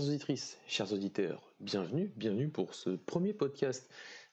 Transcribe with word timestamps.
Chères 0.00 0.08
auditrices, 0.08 0.58
chers 0.66 0.92
auditeurs, 0.94 1.52
bienvenue, 1.60 2.10
bienvenue 2.16 2.48
pour 2.48 2.74
ce 2.74 2.88
premier 2.88 3.34
podcast 3.34 3.86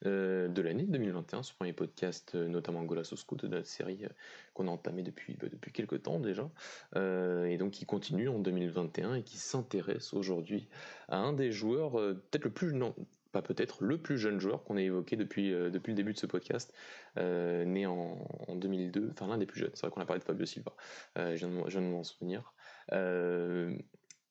euh, 0.06 0.48
de 0.48 0.62
l'année 0.62 0.86
2021, 0.86 1.44
ce 1.44 1.54
premier 1.54 1.74
podcast 1.74 2.32
euh, 2.36 2.48
notamment 2.48 2.80
Angola 2.80 3.04
Sosco 3.04 3.36
de 3.36 3.50
notre 3.50 3.68
série 3.68 4.06
euh, 4.06 4.10
qu'on 4.54 4.70
a 4.70 4.72
entamé 4.72 5.04
depuis, 5.04 5.34
bah, 5.34 5.48
depuis 5.52 5.74
quelques 5.74 6.04
temps 6.04 6.22
déjà, 6.22 6.50
et 6.96 7.58
donc 7.58 7.72
qui 7.72 7.86
continue 7.86 8.30
en 8.30 8.40
2021 8.40 9.16
et 9.16 9.24
qui 9.24 9.38
s'intéresse 9.38 10.14
aujourd'hui 10.14 10.70
à 11.10 11.18
un 11.18 11.34
des 11.34 11.52
joueurs, 11.52 11.92
peut-être 11.92 12.46
le 12.46 12.52
plus, 12.52 12.72
non, 12.72 12.96
pas 13.34 13.42
peut-être, 13.42 13.84
le 13.84 13.98
plus 13.98 14.18
jeune 14.18 14.40
joueur 14.40 14.64
qu'on 14.64 14.78
a 14.78 14.82
évoqué 14.82 15.18
depuis, 15.18 15.52
depuis 15.52 15.92
le 15.92 15.96
début 15.98 16.14
de 16.14 16.18
ce 16.18 16.28
podcast, 16.28 16.74
né 17.18 17.86
en, 17.86 18.16
2002, 18.56 19.10
enfin 19.12 19.28
l'un 19.28 19.38
des 19.38 19.46
plus 19.46 19.60
jeunes, 19.60 19.72
c'est 19.74 19.82
vrai 19.82 19.92
qu'on 19.92 20.02
a 20.02 20.06
parlé 20.06 20.22
de 20.22 20.26
Fabio 20.26 20.46
Silva, 20.46 20.72
je 21.18 21.46
viens 21.46 21.82
de 21.82 21.88
m'en 21.88 22.04
souvenir. 22.06 22.54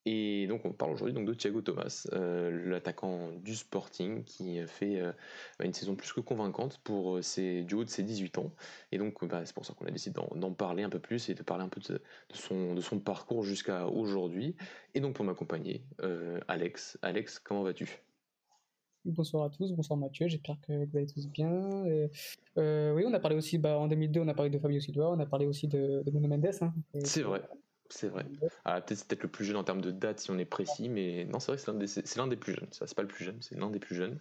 Et 0.09 0.47
donc 0.47 0.65
on 0.65 0.73
parle 0.73 0.93
aujourd'hui 0.93 1.13
donc 1.13 1.27
de 1.27 1.35
Thiago 1.35 1.63
Thomas, 1.63 2.07
euh, 2.13 2.71
l'attaquant 2.71 3.33
du 3.43 3.57
Sporting 3.57 4.23
qui 4.23 4.65
fait 4.69 5.01
euh, 5.01 5.11
une 5.61 5.73
saison 5.73 5.97
plus 5.97 6.13
que 6.13 6.21
convaincante 6.21 6.79
pour 6.85 7.17
euh, 7.17 7.23
ses, 7.23 7.63
du 7.63 7.75
haut 7.75 7.83
de 7.83 7.89
ses 7.89 8.05
18 8.05 8.39
ans. 8.39 8.53
Et 8.93 8.99
donc 8.99 9.25
bah, 9.25 9.45
c'est 9.45 9.53
pour 9.53 9.67
ça 9.67 9.75
qu'on 9.75 9.85
a 9.85 9.91
décidé 9.91 10.21
d'en 10.37 10.53
parler 10.53 10.85
un 10.85 10.91
peu 10.91 11.01
plus 11.01 11.29
et 11.29 11.35
de 11.35 11.43
parler 11.43 11.65
un 11.65 11.69
peu 11.69 11.81
de, 11.81 12.01
son, 12.33 12.75
de 12.75 12.81
son, 12.81 13.01
parcours 13.01 13.43
jusqu'à 13.43 13.89
aujourd'hui. 13.89 14.55
Et 14.95 15.01
donc 15.01 15.15
pour 15.15 15.25
m'accompagner, 15.25 15.83
Alex. 16.47 16.99
Alex, 17.03 17.41
comment 17.41 17.65
vas-tu? 17.65 18.01
Bonsoir 19.05 19.45
à 19.45 19.51
tous, 19.51 19.73
bonsoir 19.73 19.97
Mathieu, 19.99 20.29
j'espère 20.29 20.57
que 20.61 20.85
vous 20.85 20.97
allez 20.97 21.07
tous 21.07 21.27
bien. 21.29 21.85
oui, 22.57 23.05
on 23.05 23.13
a 23.13 23.21
parlé 23.21 23.37
aussi, 23.37 23.59
bah, 23.59 23.77
en 23.77 23.89
2002, 23.89 24.21
on 24.21 24.29
a 24.29 24.35
parlé 24.35 24.51
de 24.51 24.59
Fabio 24.59 24.79
Silva, 24.79 25.11
on 25.11 25.19
a 25.19 25.27
parlé 25.27 25.47
aussi 25.47 25.67
de, 25.67 26.05
de 26.05 26.11
Bruno 26.13 26.29
Mendes. 26.29 26.55
Hein. 26.61 26.73
c'est 27.05 27.23
vrai, 27.23 27.43
c'est 27.91 28.09
vrai. 28.09 28.27
Ah, 28.65 28.81
peut-être 28.81 28.99
c'est 28.99 29.09
peut-être 29.09 29.23
le 29.23 29.31
plus 29.31 29.45
jeune 29.45 29.57
en 29.57 29.65
termes 29.65 29.81
de 29.81 29.91
date 29.91 30.21
si 30.21 30.31
on 30.31 30.39
est 30.39 30.45
précis, 30.45 30.89
mais 30.89 31.25
non, 31.25 31.39
c'est 31.41 31.53
vrai 31.53 31.57
que 31.57 31.63
c'est 31.63 31.71
l'un 31.73 31.79
des, 31.79 31.87
c'est 31.87 32.17
l'un 32.17 32.27
des 32.27 32.37
plus 32.37 32.55
jeunes. 32.55 32.69
Ça, 32.73 32.87
c'est 32.87 32.95
pas 32.95 33.03
le 33.03 33.09
plus 33.09 33.25
jeune, 33.25 33.41
c'est 33.43 33.57
l'un 33.57 33.71
des 33.71 33.79
plus 33.79 33.95
jeunes. 33.95 34.21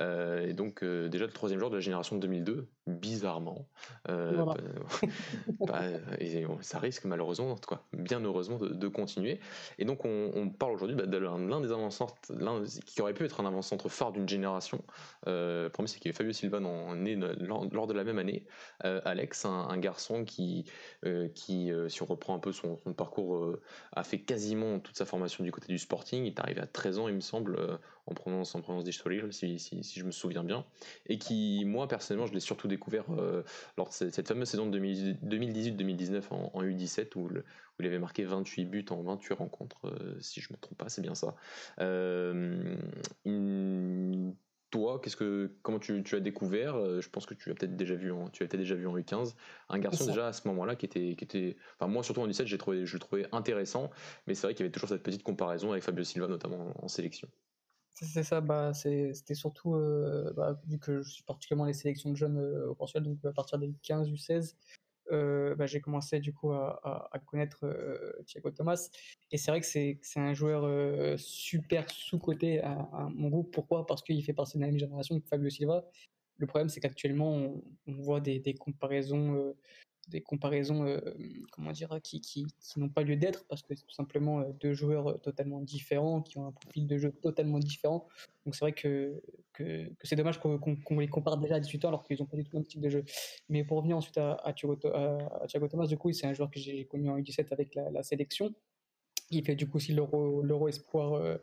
Euh, 0.00 0.46
et 0.46 0.54
donc, 0.54 0.82
euh, 0.82 1.08
déjà 1.08 1.26
le 1.26 1.32
troisième 1.32 1.58
joueur 1.58 1.70
de 1.70 1.76
la 1.76 1.80
génération 1.80 2.16
de 2.16 2.20
2002, 2.22 2.70
bizarrement. 2.88 3.66
Euh, 4.08 4.44
bah, 5.60 5.82
et 6.18 6.44
ça 6.60 6.78
risque 6.78 7.04
malheureusement, 7.04 7.56
bien 7.92 8.20
heureusement, 8.24 8.58
de, 8.58 8.88
continuer. 8.88 9.40
Et 9.78 9.84
donc, 9.84 10.04
on, 10.04 10.48
parle 10.50 10.72
aujourd'hui 10.72 10.96
bah, 10.96 11.06
de 11.06 11.18
l'un 11.18 11.60
des 11.60 11.70
avant-centres, 11.70 12.14
qui 12.86 13.00
aurait 13.00 13.14
pu 13.14 13.24
être 13.24 13.40
un 13.40 13.46
avant-centre 13.46 13.88
phare 13.88 14.12
d'une 14.12 14.28
génération. 14.28 14.82
le 15.26 15.68
premier, 15.68 15.88
c'est 15.88 15.98
qu'il 15.98 16.06
y 16.06 16.08
avait 16.08 16.16
Fabio 16.16 16.32
Silva 16.32 16.60
né 16.96 17.16
lors, 17.16 17.86
de 17.86 17.92
la 17.92 18.04
même 18.04 18.18
année. 18.18 18.46
Alex, 18.82 19.44
un, 19.44 19.78
garçon 19.78 20.24
qui, 20.24 20.64
qui 21.34 21.70
si 21.88 22.02
on 22.02 22.06
reprend 22.06 22.34
un 22.34 22.40
peu 22.40 22.52
son, 22.52 22.76
parcours, 22.96 23.56
a 23.92 24.02
fait 24.02 24.20
quasiment 24.20 24.78
toute 24.80 24.96
sa 24.96 25.04
formation 25.04 25.44
du 25.44 25.52
côté 25.52 25.68
du 25.68 25.78
Sporting. 25.78 26.24
Il 26.24 26.28
est 26.28 26.40
arrivé 26.40 26.60
à 26.60 26.66
13 26.66 26.98
ans, 26.98 27.08
il 27.08 27.14
me 27.14 27.20
semble, 27.20 27.78
en 28.08 28.14
prononce, 28.14 28.54
en 28.54 28.60
prononce 28.60 28.84
des 28.84 28.92
si, 28.92 29.58
si, 29.58 29.84
si, 29.84 30.00
je 30.00 30.04
me 30.04 30.10
souviens 30.10 30.42
bien, 30.42 30.64
et 31.06 31.18
qui, 31.18 31.64
moi 31.66 31.88
personnellement, 31.88 32.26
je 32.26 32.32
l'ai 32.32 32.40
surtout 32.40 32.68
découvert 32.68 33.04
euh, 33.10 33.42
lors 33.76 33.88
de 33.88 33.92
cette, 33.92 34.26
fameuse 34.26 34.48
saison 34.48 34.66
de 34.66 34.78
2018-2019 34.78 36.22
en, 36.30 36.62
U17 36.62 37.16
où, 37.16 37.28
il 37.80 37.86
avait 37.86 37.98
marqué 37.98 38.24
28 38.24 38.64
buts 38.64 38.84
en 38.90 39.02
28 39.02 39.34
rencontres, 39.34 39.86
euh, 39.86 40.16
si 40.20 40.40
je 40.40 40.52
me 40.52 40.58
trompe 40.58 40.78
pas, 40.78 40.88
c'est 40.88 41.02
bien 41.02 41.14
ça. 41.14 41.36
Euh, 41.80 42.76
toi, 44.70 45.00
qu'est-ce 45.02 45.16
que, 45.16 45.52
comment 45.62 45.78
tu, 45.78 46.02
tu 46.02 46.14
as 46.14 46.20
découvert 46.20 47.00
Je 47.00 47.08
pense 47.08 47.24
que 47.24 47.34
tu 47.34 47.50
as 47.50 47.54
peut-être 47.54 47.76
déjà 47.76 47.94
vu 47.94 48.12
en, 48.12 48.28
tu 48.28 48.42
as 48.42 48.46
déjà 48.46 48.74
vu 48.74 48.86
en 48.86 48.96
U15 48.98 49.34
un 49.70 49.78
garçon 49.78 50.06
déjà 50.06 50.26
à 50.26 50.32
ce 50.32 50.46
moment-là 50.48 50.76
qui 50.76 50.84
était, 50.84 51.14
qui 51.16 51.24
était, 51.24 51.56
enfin 51.78 51.90
moi 51.90 52.02
surtout 52.02 52.20
en 52.20 52.28
U17, 52.28 52.46
j'ai 52.46 52.58
trouvé, 52.58 52.84
je 52.84 52.94
le 52.94 53.00
trouvais 53.00 53.26
intéressant, 53.32 53.90
mais 54.26 54.34
c'est 54.34 54.46
vrai 54.46 54.54
qu'il 54.54 54.64
y 54.64 54.66
avait 54.66 54.72
toujours 54.72 54.90
cette 54.90 55.02
petite 55.02 55.22
comparaison 55.22 55.72
avec 55.72 55.84
Fabio 55.84 56.04
Silva 56.04 56.26
notamment 56.26 56.74
en 56.82 56.88
sélection. 56.88 57.28
C'est 58.00 58.22
ça, 58.22 58.40
bah, 58.40 58.72
c'était 58.74 59.34
surtout, 59.34 59.74
euh, 59.74 60.32
bah, 60.36 60.60
vu 60.68 60.78
que 60.78 61.02
je 61.02 61.10
suis 61.10 61.24
particulièrement 61.24 61.64
les 61.64 61.72
sélections 61.72 62.10
de 62.10 62.16
jeunes 62.16 62.38
euh, 62.38 62.68
au 62.68 62.74
Portugal, 62.76 63.02
donc 63.02 63.18
à 63.24 63.32
partir 63.32 63.58
des 63.58 63.72
15 63.82 64.12
ou 64.12 64.16
16, 64.16 64.56
euh, 65.10 65.56
bah, 65.56 65.66
j'ai 65.66 65.80
commencé 65.80 66.20
du 66.20 66.32
coup 66.32 66.52
à, 66.52 67.10
connaître 67.26 67.66
Thiago 68.26 68.52
Thomas. 68.52 68.88
Et 69.32 69.38
c'est 69.38 69.50
vrai 69.50 69.60
que 69.60 69.66
c'est 69.66 69.98
un 70.16 70.32
joueur 70.32 71.18
super 71.18 71.90
sous-coté 71.90 72.60
à, 72.62 73.08
mon 73.14 73.30
groupe. 73.30 73.52
Pourquoi? 73.52 73.84
Parce 73.84 74.02
qu'il 74.02 74.22
fait 74.24 74.32
partie 74.32 74.58
de 74.58 74.62
la 74.62 74.68
même 74.68 74.78
génération 74.78 75.18
que 75.18 75.26
Fabio 75.26 75.50
Silva. 75.50 75.84
Le 76.36 76.46
problème, 76.46 76.68
c'est 76.68 76.80
qu'actuellement, 76.80 77.32
on, 77.86 77.92
voit 78.00 78.20
des 78.20 78.54
comparaisons 78.54 79.54
des 80.08 80.20
comparaisons 80.20 80.84
euh, 80.86 81.00
comment 81.52 81.72
dire 81.72 82.00
qui, 82.02 82.20
qui, 82.20 82.46
qui 82.60 82.80
n'ont 82.80 82.88
pas 82.88 83.02
lieu 83.02 83.16
d'être 83.16 83.44
parce 83.48 83.62
que 83.62 83.74
c'est 83.74 83.84
tout 83.84 83.94
simplement 83.94 84.40
euh, 84.40 84.52
deux 84.60 84.72
joueurs 84.74 85.08
euh, 85.08 85.18
totalement 85.18 85.60
différents 85.60 86.22
qui 86.22 86.38
ont 86.38 86.46
un 86.46 86.52
profil 86.52 86.86
de 86.86 86.98
jeu 86.98 87.12
totalement 87.12 87.58
différent. 87.58 88.08
Donc 88.44 88.54
c'est 88.54 88.64
vrai 88.64 88.72
que, 88.72 89.22
que, 89.52 89.88
que 89.88 90.06
c'est 90.06 90.16
dommage 90.16 90.40
qu'on 90.40 90.98
les 90.98 91.08
compare 91.08 91.36
déjà 91.38 91.56
à 91.56 91.60
18 91.60 91.84
ans 91.84 91.88
alors 91.88 92.04
qu'ils 92.04 92.22
ont 92.22 92.26
pas 92.26 92.36
du 92.36 92.44
tout 92.44 92.50
le 92.54 92.60
même 92.60 92.66
type 92.66 92.80
de 92.80 92.88
jeu. 92.88 93.04
Mais 93.48 93.64
pour 93.64 93.76
revenir 93.76 93.96
ensuite 93.96 94.18
à, 94.18 94.34
à, 94.34 94.52
Thiago, 94.52 94.78
à, 94.86 95.46
Thiago 95.46 95.68
Thomas 95.68 95.86
du 95.86 95.98
coup 95.98 96.12
c'est 96.12 96.26
un 96.26 96.34
joueur 96.34 96.50
que 96.50 96.58
j'ai 96.58 96.86
connu 96.86 97.10
en 97.10 97.18
U17 97.18 97.52
avec 97.52 97.74
la, 97.74 97.90
la, 97.90 98.02
sélection. 98.02 98.54
Il 99.30 99.44
fait 99.44 99.56
du 99.56 99.68
coup 99.68 99.76
aussi 99.76 99.92
l'euro 99.92 100.68
espoir 100.68 101.38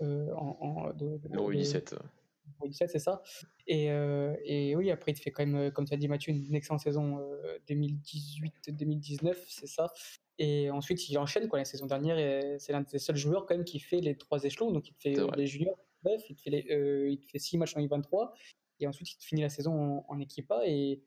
en, 0.00 0.56
en 0.60 0.86
l'euro 1.30 1.52
U17 1.52 1.94
c'est 2.72 2.98
ça. 2.98 3.22
Et, 3.66 3.90
euh, 3.90 4.34
et, 4.44 4.76
oui, 4.76 4.90
après, 4.90 5.12
il 5.12 5.16
fait 5.16 5.30
quand 5.30 5.44
même, 5.46 5.70
comme 5.72 5.86
tu 5.86 5.94
as 5.94 5.96
dit 5.96 6.08
Mathieu, 6.08 6.32
une 6.32 6.54
excellente 6.54 6.80
saison 6.80 7.18
2018-2019, 7.68 9.28
euh, 9.28 9.34
c'est 9.48 9.66
ça. 9.66 9.92
Et 10.38 10.70
ensuite, 10.70 11.08
il 11.08 11.18
enchaîne 11.18 11.48
quoi, 11.48 11.58
la 11.58 11.64
saison 11.64 11.86
dernière. 11.86 12.18
Et 12.18 12.56
c'est 12.58 12.72
l'un 12.72 12.82
des 12.82 12.98
seuls 12.98 13.16
joueurs 13.16 13.46
quand 13.46 13.54
même 13.54 13.64
qui 13.64 13.80
fait 13.80 14.00
les 14.00 14.16
trois 14.16 14.42
échelons. 14.44 14.70
Donc, 14.70 14.88
il 14.88 14.94
fait 14.94 15.16
les 15.36 15.46
juniors, 15.46 15.78
bref, 16.02 16.22
il 16.28 16.36
fait, 16.36 16.50
les, 16.50 16.66
euh, 16.70 17.10
il 17.10 17.22
fait 17.24 17.38
six 17.38 17.58
matchs 17.58 17.76
en 17.76 17.80
U23. 17.80 18.32
Et 18.80 18.86
ensuite, 18.86 19.12
il 19.12 19.24
finit 19.24 19.42
la 19.42 19.48
saison 19.48 20.04
en, 20.06 20.20
équipe 20.20 20.50
A. 20.50 20.66
Et, 20.66 21.02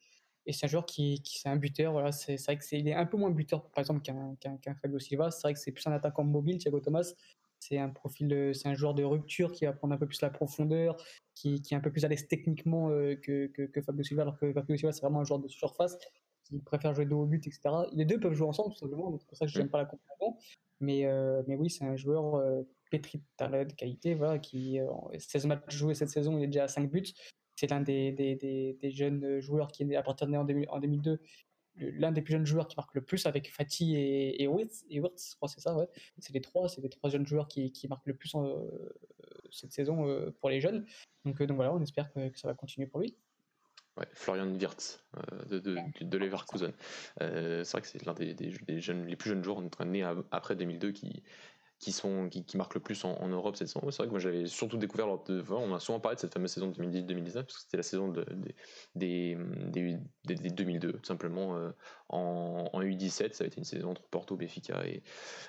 et 0.45 0.53
c'est 0.53 0.65
un 0.65 0.69
joueur 0.69 0.85
qui, 0.85 1.21
qui 1.21 1.39
c'est 1.39 1.49
un 1.49 1.57
buteur. 1.57 1.91
Voilà, 1.91 2.11
c'est, 2.11 2.41
vrai 2.43 2.57
que 2.57 2.65
c'est, 2.65 2.79
il 2.79 2.87
est 2.87 2.95
un 2.95 3.05
peu 3.05 3.17
moins 3.17 3.29
buteur, 3.29 3.69
par 3.69 3.81
exemple, 3.81 4.01
qu'un, 4.01 4.35
qu'un, 4.35 4.75
Fabio 4.75 4.97
Silva. 4.97 5.29
C'est 5.29 5.41
vrai 5.43 5.53
que 5.53 5.59
c'est 5.59 5.71
plus 5.71 5.85
un 5.85 5.91
attaquant 5.91 6.23
mobile, 6.23 6.57
Thiago 6.57 6.79
Thomas. 6.79 7.13
C'est 7.59 7.77
un 7.77 7.89
profil, 7.89 8.51
c'est 8.53 8.67
un 8.67 8.73
joueur 8.73 8.93
de 8.93 9.03
rupture 9.03 9.51
qui 9.51 9.65
va 9.65 9.73
prendre 9.73 9.93
un 9.93 9.97
peu 9.97 10.07
plus 10.07 10.21
la 10.21 10.29
profondeur, 10.29 10.95
qui, 11.35 11.61
qui 11.61 11.73
est 11.73 11.77
un 11.77 11.81
peu 11.81 11.91
plus 11.91 12.05
à 12.05 12.07
l'aise 12.07 12.27
techniquement 12.27 12.89
euh, 12.89 13.15
que, 13.15 13.47
que, 13.47 13.81
Fabio 13.81 14.03
Silva, 14.03 14.23
alors 14.23 14.37
que 14.37 14.51
Fabio 14.51 14.77
Silva, 14.77 14.91
c'est 14.91 15.01
vraiment 15.01 15.19
un 15.19 15.23
joueur 15.23 15.39
de 15.39 15.47
surface 15.47 15.97
qui 16.43 16.59
préfère 16.59 16.93
jouer 16.93 17.05
de 17.05 17.13
haut 17.13 17.25
but, 17.25 17.45
etc. 17.45 17.61
Les 17.93 18.05
deux 18.05 18.19
peuvent 18.19 18.33
jouer 18.33 18.47
ensemble, 18.47 18.73
tout 18.73 18.79
simplement, 18.79 19.15
c'est 19.17 19.27
pour 19.27 19.37
ça 19.37 19.45
que 19.45 19.51
je 19.51 19.59
n'aime 19.59 19.69
pas 19.69 19.77
la 19.77 19.85
comparaison. 19.85 20.37
Mais, 20.79 21.05
euh, 21.05 21.43
mais 21.47 21.55
oui, 21.55 21.69
c'est 21.69 21.83
un 21.83 21.95
joueur 21.95 22.35
euh, 22.35 22.61
pétri 22.89 23.19
de 23.19 23.23
talent, 23.37 23.65
de 23.65 23.73
qualité, 23.73 24.15
voilà, 24.15 24.39
qui, 24.39 24.79
16 25.17 25.45
matchs 25.45 25.75
joués 25.75 25.95
cette 25.95 26.09
saison, 26.09 26.37
il 26.37 26.45
est 26.45 26.47
déjà 26.47 26.63
à 26.63 26.67
5 26.67 26.89
buts. 26.89 27.03
C'est 27.55 27.69
l'un 27.69 27.81
des, 27.81 28.13
des, 28.13 28.35
des, 28.35 28.77
des, 28.81 28.91
jeunes 28.91 29.41
joueurs 29.41 29.67
qui 29.67 29.83
est 29.83 29.95
à 29.97 30.01
partir 30.01 30.27
de 30.27 30.35
en, 30.35 30.47
en 30.69 30.79
2002 30.79 31.19
l'un 31.79 32.11
des 32.11 32.21
plus 32.21 32.33
jeunes 32.33 32.45
joueurs 32.45 32.67
qui 32.67 32.75
marque 32.77 32.93
le 32.95 33.01
plus 33.01 33.25
avec 33.25 33.51
Fatih 33.51 33.95
et, 33.95 34.43
et 34.43 34.47
Wirtz, 34.47 34.85
et 34.89 34.99
Wirtz, 34.99 35.31
je 35.31 35.35
crois 35.35 35.49
c'est 35.49 35.61
ça, 35.61 35.75
ouais. 35.75 35.87
C'est 36.19 36.33
les 36.33 36.41
trois, 36.41 36.67
c'est 36.69 36.81
les 36.81 36.89
trois 36.89 37.09
jeunes 37.09 37.25
joueurs 37.25 37.47
qui, 37.47 37.71
qui 37.71 37.87
marquent 37.87 38.07
le 38.07 38.15
plus 38.15 38.33
en, 38.35 38.67
cette 39.51 39.71
saison 39.71 40.07
euh, 40.07 40.31
pour 40.39 40.49
les 40.49 40.61
jeunes. 40.61 40.85
Donc, 41.25 41.41
euh, 41.41 41.47
donc 41.47 41.55
voilà, 41.55 41.73
on 41.73 41.81
espère 41.81 42.11
que, 42.11 42.31
ça 42.37 42.47
va 42.47 42.53
continuer 42.53 42.87
pour 42.87 42.99
lui. 42.99 43.15
Ouais, 43.97 44.07
Florian 44.13 44.47
Wirtz 44.53 45.03
euh, 45.17 45.45
de, 45.45 45.59
de, 45.59 45.77
de, 46.01 46.17
Leverkusen. 46.17 46.71
c'est 47.19 47.71
vrai 47.71 47.81
que 47.81 47.87
c'est 47.87 48.05
l'un 48.05 48.13
des, 48.13 48.33
des, 48.33 48.79
jeunes, 48.79 49.05
les 49.05 49.15
plus 49.15 49.29
jeunes 49.29 49.43
joueurs 49.43 49.61
nés 49.85 50.03
après 50.31 50.55
2002 50.55 50.91
qui, 50.91 51.23
qui, 51.79 51.93
sont, 51.93 52.29
qui, 52.29 52.57
marquent 52.57 52.75
le 52.75 52.81
plus 52.81 53.05
en, 53.05 53.27
Europe 53.29 53.55
cette 53.55 53.69
saison. 53.69 53.89
C'est 53.89 53.97
vrai 53.97 54.07
que 54.07 54.11
moi 54.11 54.19
j'avais 54.19 54.47
surtout 54.47 54.77
découvert. 54.77 55.07
On 55.49 55.73
a 55.73 55.79
souvent 55.79 55.99
parlé 55.99 56.15
de 56.15 56.19
cette 56.19 56.33
fameuse 56.33 56.51
saison 56.51 56.71
2018-2019 56.71 57.33
parce 57.33 57.55
que 57.55 57.61
c'était 57.61 57.77
la 57.77 57.83
saison 57.83 58.09
de, 58.09 58.25
des, 58.95 59.37
des, 59.71 59.97
des, 60.25 60.35
2002, 60.49 60.93
tout 60.93 61.05
simplement. 61.05 61.55
Euh, 61.55 61.71
en, 62.09 62.69
en, 62.73 62.81
U17, 62.81 63.33
ça 63.33 63.43
a 63.45 63.47
été 63.47 63.57
une 63.57 63.63
saison 63.63 63.91
entre 63.91 64.03
Porto, 64.03 64.35
Béfica 64.35 64.85
et 64.85 65.03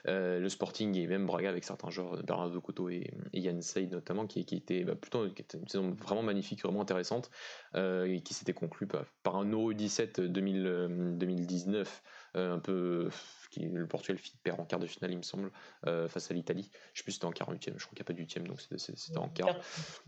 euh, 0.06 0.38
le 0.38 0.48
Sporting 0.48 0.96
et 0.96 1.06
même 1.06 1.26
Braga 1.26 1.48
avec 1.48 1.64
certains 1.64 1.90
joueurs, 1.90 2.22
Bernardo 2.22 2.60
Cotto 2.60 2.88
et, 2.90 3.10
et 3.32 3.40
Yann 3.40 3.60
Seyd 3.60 3.90
notamment, 3.90 4.26
qui, 4.26 4.44
qui 4.44 4.56
était 4.56 4.84
bah, 4.84 4.94
plutôt 4.94 5.26
une 5.26 5.68
saison 5.68 5.90
vraiment 6.00 6.22
magnifique, 6.22 6.62
vraiment 6.62 6.82
intéressante, 6.82 7.30
euh, 7.74 8.04
et 8.04 8.20
qui 8.20 8.34
s'était 8.34 8.52
conclue 8.52 8.86
par, 8.86 9.04
par, 9.24 9.36
un 9.36 9.46
Euro 9.46 9.72
U17 9.72 10.26
2000, 10.26 11.16
2019 11.18 12.02
un 12.34 12.58
peu 12.58 13.10
qui, 13.50 13.60
le 13.60 13.86
Portugal 13.86 14.20
perd 14.42 14.60
en 14.60 14.64
quart 14.64 14.78
de 14.78 14.86
finale, 14.86 15.12
il 15.12 15.18
me 15.18 15.22
semble, 15.22 15.50
euh, 15.86 16.08
face 16.08 16.30
à 16.30 16.34
l'Italie. 16.34 16.70
Je 16.94 17.00
sais 17.00 17.04
plus 17.04 17.12
si 17.12 17.16
c'était 17.16 17.26
en 17.26 17.32
48e, 17.32 17.74
je 17.76 17.84
crois 17.84 17.94
qu'il 17.94 17.96
n'y 17.96 18.00
a 18.00 18.04
pas 18.04 18.12
de 18.12 18.22
8e, 18.22 18.46
donc 18.46 18.60
c'était 18.60 19.18
en 19.18 19.28
quart. 19.28 19.56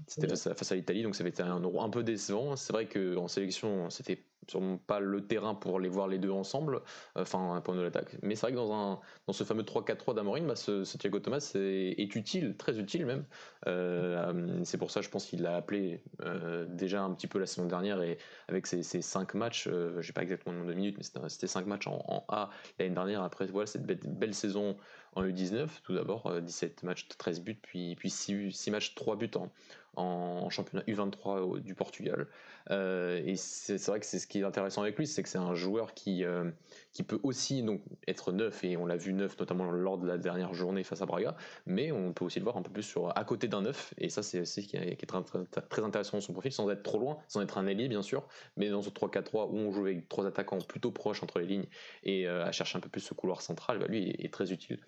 C'était 0.06 0.28
face 0.28 0.72
à, 0.72 0.74
l'Italie, 0.74 1.02
donc 1.02 1.16
ça 1.16 1.22
avait 1.22 1.30
été 1.30 1.42
un 1.42 1.60
euro 1.60 1.82
un 1.82 1.90
peu 1.90 2.02
décevant. 2.02 2.56
C'est 2.56 2.72
vrai 2.72 2.86
qu'en 2.86 3.28
sélection, 3.28 3.90
c'était 3.90 4.24
sûrement 4.48 4.78
pas 4.78 5.00
le 5.00 5.26
terrain 5.26 5.54
pour 5.54 5.80
les 5.80 5.88
voir 5.88 6.08
les 6.08 6.18
deux 6.18 6.30
ensemble, 6.30 6.82
enfin 7.14 7.54
un 7.54 7.60
point 7.60 7.74
de 7.74 7.80
l'attaque. 7.80 8.16
Mais 8.22 8.34
c'est 8.34 8.42
vrai 8.42 8.52
que 8.52 8.56
dans, 8.56 8.72
un, 8.72 9.00
dans 9.26 9.32
ce 9.32 9.44
fameux 9.44 9.62
3-4-3 9.62 10.14
d'Amorin, 10.14 10.42
bah, 10.42 10.56
ce, 10.56 10.84
Thiago 10.96 11.20
Thomas 11.20 11.52
est, 11.54 12.14
utile, 12.14 12.56
très 12.56 12.78
utile 12.78 13.06
même. 13.06 13.24
c'est 14.64 14.78
pour 14.78 14.90
ça, 14.90 15.00
je 15.00 15.08
pense 15.08 15.26
qu'il 15.26 15.42
l'a 15.42 15.56
appelé 15.56 16.02
déjà 16.68 17.02
un 17.02 17.12
petit 17.14 17.26
peu 17.26 17.38
la 17.38 17.46
saison 17.46 17.66
dernière 17.66 18.02
et 18.02 18.18
avec 18.48 18.66
ses, 18.66 18.82
ses 18.82 19.02
5 19.02 19.34
matchs, 19.34 19.68
je 19.68 20.06
n'ai 20.06 20.12
pas 20.12 20.22
exactement 20.22 20.52
le 20.52 20.58
nombre 20.60 20.70
de 20.70 20.76
minutes, 20.76 20.96
mais 20.98 21.28
c'était 21.28 21.46
5 21.46 21.66
matchs 21.66 21.86
en, 21.86 22.24
A 22.28 22.50
l'année 22.78 22.94
dernière. 22.94 23.22
Après, 23.22 23.46
voilà, 23.46 23.66
cette 23.66 23.84
belle, 23.84 24.34
saison 24.34 24.76
en 25.14 25.24
U19, 25.24 25.68
tout 25.82 25.94
d'abord, 25.94 26.40
17 26.40 26.82
matchs, 26.84 27.06
13 27.08 27.40
buts, 27.42 27.58
puis, 27.60 27.94
puis 27.96 28.10
6, 28.10 28.52
6 28.52 28.70
matchs, 28.70 28.94
3 28.94 29.16
buts 29.16 29.30
en, 29.34 29.50
en 29.96 30.48
championnat 30.50 30.84
U23 30.86 31.60
du 31.60 31.74
Portugal. 31.74 32.26
Euh, 32.70 33.20
et 33.24 33.36
c'est 33.36 33.84
vrai 33.86 34.00
que 34.00 34.06
c'est 34.06 34.18
ce 34.18 34.26
qui 34.26 34.40
est 34.40 34.44
intéressant 34.44 34.82
avec 34.82 34.96
lui, 34.96 35.06
c'est 35.06 35.22
que 35.22 35.28
c'est 35.28 35.38
un 35.38 35.54
joueur 35.54 35.94
qui, 35.94 36.24
euh, 36.24 36.50
qui 36.92 37.02
peut 37.02 37.18
aussi 37.22 37.62
donc, 37.62 37.82
être 38.06 38.32
neuf, 38.32 38.62
et 38.64 38.76
on 38.76 38.86
l'a 38.86 38.96
vu 38.96 39.12
neuf 39.12 39.38
notamment 39.38 39.70
lors 39.70 39.98
de 39.98 40.06
la 40.06 40.18
dernière 40.18 40.54
journée 40.54 40.84
face 40.84 41.02
à 41.02 41.06
Braga, 41.06 41.36
mais 41.66 41.92
on 41.92 42.12
peut 42.12 42.24
aussi 42.24 42.38
le 42.38 42.44
voir 42.44 42.56
un 42.56 42.62
peu 42.62 42.70
plus 42.70 42.82
sur, 42.82 43.16
à 43.16 43.24
côté 43.24 43.48
d'un 43.48 43.62
neuf, 43.62 43.94
et 43.98 44.08
ça 44.08 44.22
c'est 44.22 44.44
ce 44.44 44.60
qui, 44.60 44.76
est, 44.76 45.06
très, 45.68 45.82
intéressant 45.82 46.16
dans 46.16 46.20
son 46.20 46.32
profil, 46.32 46.52
sans 46.52 46.70
être 46.70 46.82
trop 46.82 46.98
loin, 46.98 47.18
sans 47.28 47.42
être 47.42 47.58
un 47.58 47.66
ailier 47.66 47.88
bien 47.88 48.02
sûr, 48.02 48.26
mais 48.56 48.70
dans 48.70 48.82
ce 48.82 48.90
3-4-3 48.90 49.48
où 49.50 49.56
on 49.56 49.72
joue 49.72 49.82
avec 49.82 50.08
trois 50.08 50.26
attaquants 50.26 50.58
plutôt 50.58 50.90
proches 50.90 51.22
entre 51.22 51.40
les 51.40 51.46
lignes, 51.46 51.66
et 52.04 52.28
euh, 52.28 52.44
à 52.44 52.52
chercher 52.52 52.78
un 52.78 52.80
peu 52.80 52.88
plus 52.88 53.00
ce 53.00 53.14
couloir 53.14 53.42
central, 53.42 53.78
bah, 53.78 53.86
lui 53.88 54.10
est 54.18 54.32
très 54.32 54.52
utile 54.52 54.80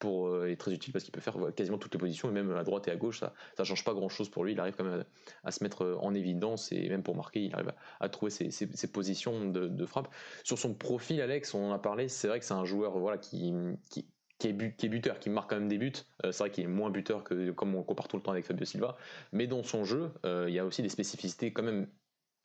pour, 0.00 0.28
euh, 0.28 0.50
est 0.50 0.56
très 0.56 0.72
utile 0.72 0.92
parce 0.92 1.04
qu'il 1.04 1.12
peut 1.12 1.20
faire 1.20 1.36
quasiment 1.54 1.78
toutes 1.78 1.94
les 1.94 2.00
positions 2.00 2.28
et 2.28 2.32
même 2.32 2.50
à 2.52 2.64
droite 2.64 2.88
et 2.88 2.90
à 2.90 2.96
gauche 2.96 3.20
ça 3.20 3.32
ça 3.56 3.62
change 3.62 3.84
pas 3.84 3.94
grand 3.94 4.08
chose 4.08 4.28
pour 4.28 4.44
lui. 4.44 4.52
Il 4.52 4.60
arrive 4.60 4.74
quand 4.76 4.84
même 4.84 5.04
à, 5.44 5.52
se 5.52 5.62
mettre 5.62 5.96
en 6.00 6.14
évidence 6.14 6.72
et 6.72 6.88
même 6.88 7.04
pour 7.04 7.14
marquer 7.14 7.44
il 7.44 7.54
arrive 7.54 7.72
à, 8.00 8.08
trouver 8.08 8.30
ses, 8.30 8.86
positions 8.88 9.48
de, 9.48 9.86
frappe. 9.86 10.08
Sur 10.42 10.58
son 10.58 10.74
profil 10.74 11.20
Alex 11.20 11.54
on 11.54 11.70
en 11.70 11.72
a 11.72 11.78
parlé 11.78 12.08
c'est 12.08 12.26
vrai 12.26 12.40
que 12.40 12.44
c'est 12.44 12.54
un 12.54 12.64
joueur 12.64 12.98
voilà 12.98 13.18
qui, 13.18 13.54
qui 13.90 14.06
qui 14.40 14.48
est, 14.48 14.76
qui 14.76 14.86
est, 14.86 14.88
buteur, 14.88 15.20
qui 15.20 15.28
marque 15.30 15.50
quand 15.50 15.56
même 15.56 15.68
des 15.68 15.78
buts. 15.78 15.92
Euh, 16.24 16.32
c'est 16.32 16.44
vrai 16.44 16.50
qu'il 16.50 16.64
est 16.64 16.68
moins 16.68 16.90
buteur 16.90 17.22
que 17.22 17.50
comme 17.50 17.74
on 17.74 17.82
compare 17.82 18.08
tout 18.08 18.16
le 18.16 18.22
temps 18.22 18.32
avec 18.32 18.46
Fabio 18.46 18.64
Silva, 18.64 18.96
mais 19.32 19.46
dans 19.46 19.62
son 19.62 19.84
jeu, 19.84 20.10
euh, 20.24 20.46
il 20.48 20.54
y 20.54 20.58
a 20.58 20.64
aussi 20.64 20.82
des 20.82 20.88
spécificités 20.88 21.52
quand 21.52 21.62
même 21.62 21.86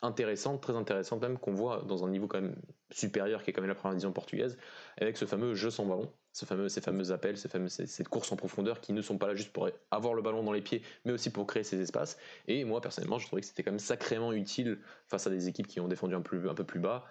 intéressante, 0.01 0.61
très 0.61 0.75
intéressante 0.75 1.21
même, 1.21 1.37
qu'on 1.37 1.53
voit 1.53 1.83
dans 1.87 2.05
un 2.05 2.09
niveau 2.09 2.27
quand 2.27 2.41
même 2.41 2.55
supérieur 2.91 3.43
qui 3.43 3.49
est 3.49 3.53
quand 3.53 3.61
même 3.61 3.69
la 3.69 3.75
première 3.75 3.93
division 3.93 4.11
portugaise, 4.11 4.57
avec 4.97 5.17
ce 5.17 5.25
fameux 5.25 5.55
jeu 5.55 5.69
sans 5.69 5.85
ballon, 5.85 6.11
ce 6.35 6.43
fameux, 6.43 6.67
ces 6.67 6.81
fameux 6.81 7.13
appels, 7.13 7.37
ces 7.37 7.47
fameux, 7.47 7.69
cette 7.69 8.09
course 8.09 8.29
en 8.29 8.35
profondeur 8.35 8.81
qui 8.81 8.91
ne 8.91 9.01
sont 9.01 9.17
pas 9.17 9.27
là 9.27 9.35
juste 9.35 9.53
pour 9.53 9.69
avoir 9.89 10.13
le 10.13 10.21
ballon 10.21 10.43
dans 10.43 10.51
les 10.51 10.61
pieds, 10.61 10.81
mais 11.05 11.13
aussi 11.13 11.29
pour 11.29 11.47
créer 11.47 11.63
ces 11.63 11.79
espaces. 11.79 12.17
Et 12.49 12.65
moi 12.65 12.81
personnellement, 12.81 13.19
je 13.19 13.25
trouvais 13.25 13.41
que 13.41 13.47
c'était 13.47 13.63
quand 13.63 13.71
même 13.71 13.79
sacrément 13.79 14.33
utile 14.33 14.79
face 15.07 15.25
à 15.27 15.29
des 15.29 15.47
équipes 15.47 15.65
qui 15.65 15.79
ont 15.79 15.87
défendu 15.87 16.13
un, 16.13 16.19
plus, 16.19 16.49
un 16.49 16.53
peu 16.53 16.65
plus 16.65 16.81
bas. 16.81 17.05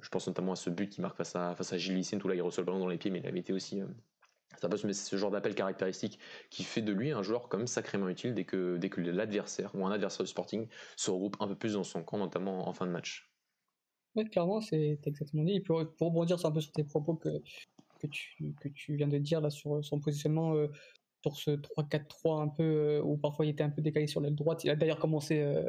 Je 0.00 0.08
pense 0.08 0.26
notamment 0.26 0.52
à 0.52 0.56
ce 0.56 0.70
but 0.70 0.88
qui 0.88 1.02
marque 1.02 1.18
face 1.18 1.36
à, 1.36 1.54
face 1.54 1.74
à 1.74 1.76
Gilles 1.76 1.96
Licine, 1.96 2.18
où 2.24 2.28
là 2.28 2.34
il 2.34 2.40
reçoit 2.40 2.62
le 2.62 2.66
ballon 2.66 2.78
dans 2.78 2.88
les 2.88 2.96
pieds, 2.96 3.10
mais 3.10 3.18
il 3.18 3.26
avait 3.26 3.40
été 3.40 3.52
aussi 3.52 3.82
euh, 3.82 3.86
c'est 4.58 4.94
ce 4.94 5.16
genre 5.16 5.30
d'appel 5.30 5.54
caractéristique 5.54 6.18
qui 6.48 6.64
fait 6.64 6.80
de 6.80 6.92
lui 6.92 7.12
un 7.12 7.22
joueur 7.22 7.50
quand 7.50 7.58
même 7.58 7.66
sacrément 7.66 8.08
utile 8.08 8.32
dès 8.32 8.44
que, 8.44 8.78
dès 8.78 8.88
que 8.88 9.02
l'adversaire 9.02 9.74
ou 9.74 9.84
un 9.84 9.92
adversaire 9.92 10.24
du 10.24 10.30
Sporting 10.30 10.66
se 10.96 11.10
regroupe 11.10 11.36
un 11.40 11.46
peu 11.46 11.56
plus 11.56 11.74
dans 11.74 11.84
son 11.84 12.02
camp, 12.02 12.16
notamment 12.16 12.66
en 12.66 12.72
fin 12.72 12.86
de 12.86 12.90
match. 12.90 13.28
Oui, 14.14 14.28
clairement, 14.28 14.60
c'est 14.60 14.98
exactement 15.04 15.44
dit. 15.44 15.56
Et 15.56 15.60
pour, 15.60 15.78
rebondir 16.00 16.44
un 16.44 16.50
peu 16.50 16.60
sur 16.60 16.72
tes 16.72 16.84
propos 16.84 17.14
que, 17.14 17.28
que, 18.02 18.06
tu, 18.08 18.54
que 18.60 18.68
tu 18.68 18.96
viens 18.96 19.08
de 19.08 19.18
dire 19.18 19.40
là 19.40 19.50
sur 19.50 19.84
son 19.84 20.00
positionnement 20.00 20.54
euh, 20.54 20.68
sur 21.22 21.36
ce 21.36 21.52
3-4-3 21.52 22.42
un 22.42 22.48
peu, 22.48 22.62
euh, 22.62 23.02
où 23.02 23.16
parfois 23.16 23.46
il 23.46 23.50
était 23.50 23.62
un 23.62 23.70
peu 23.70 23.80
décalé 23.80 24.06
sur 24.06 24.20
l'aile 24.20 24.34
droite. 24.34 24.64
Il 24.64 24.70
a 24.70 24.76
d'ailleurs 24.76 24.98
commencé 24.98 25.40
euh, 25.40 25.62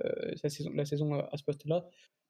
la 0.43 0.49
saison, 0.49 0.71
la 0.73 0.85
saison 0.85 1.13
à 1.13 1.37
ce 1.37 1.43
poste-là. 1.43 1.85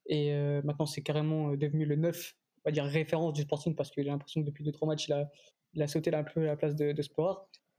Et 0.08 0.34
maintenant, 0.66 0.86
c'est 0.86 1.02
carrément 1.02 1.56
devenu 1.56 1.86
le 1.86 1.96
9, 1.96 2.36
on 2.58 2.70
va 2.70 2.74
dire 2.74 2.84
référence 2.84 3.32
du 3.32 3.44
Sporting, 3.44 3.74
parce 3.74 3.90
que 3.90 4.04
j'ai 4.04 4.10
l'impression 4.10 4.42
que 4.42 4.48
depuis 4.48 4.66
2-3 4.66 4.86
matchs, 4.86 5.08
il 5.08 5.14
a, 5.14 5.32
il 5.74 5.82
a 5.82 5.88
sauté 5.88 6.14
un 6.14 6.26
peu 6.26 6.42
à 6.42 6.48
la 6.48 6.58
place 6.58 6.76
de, 6.76 6.92
de. 6.92 7.02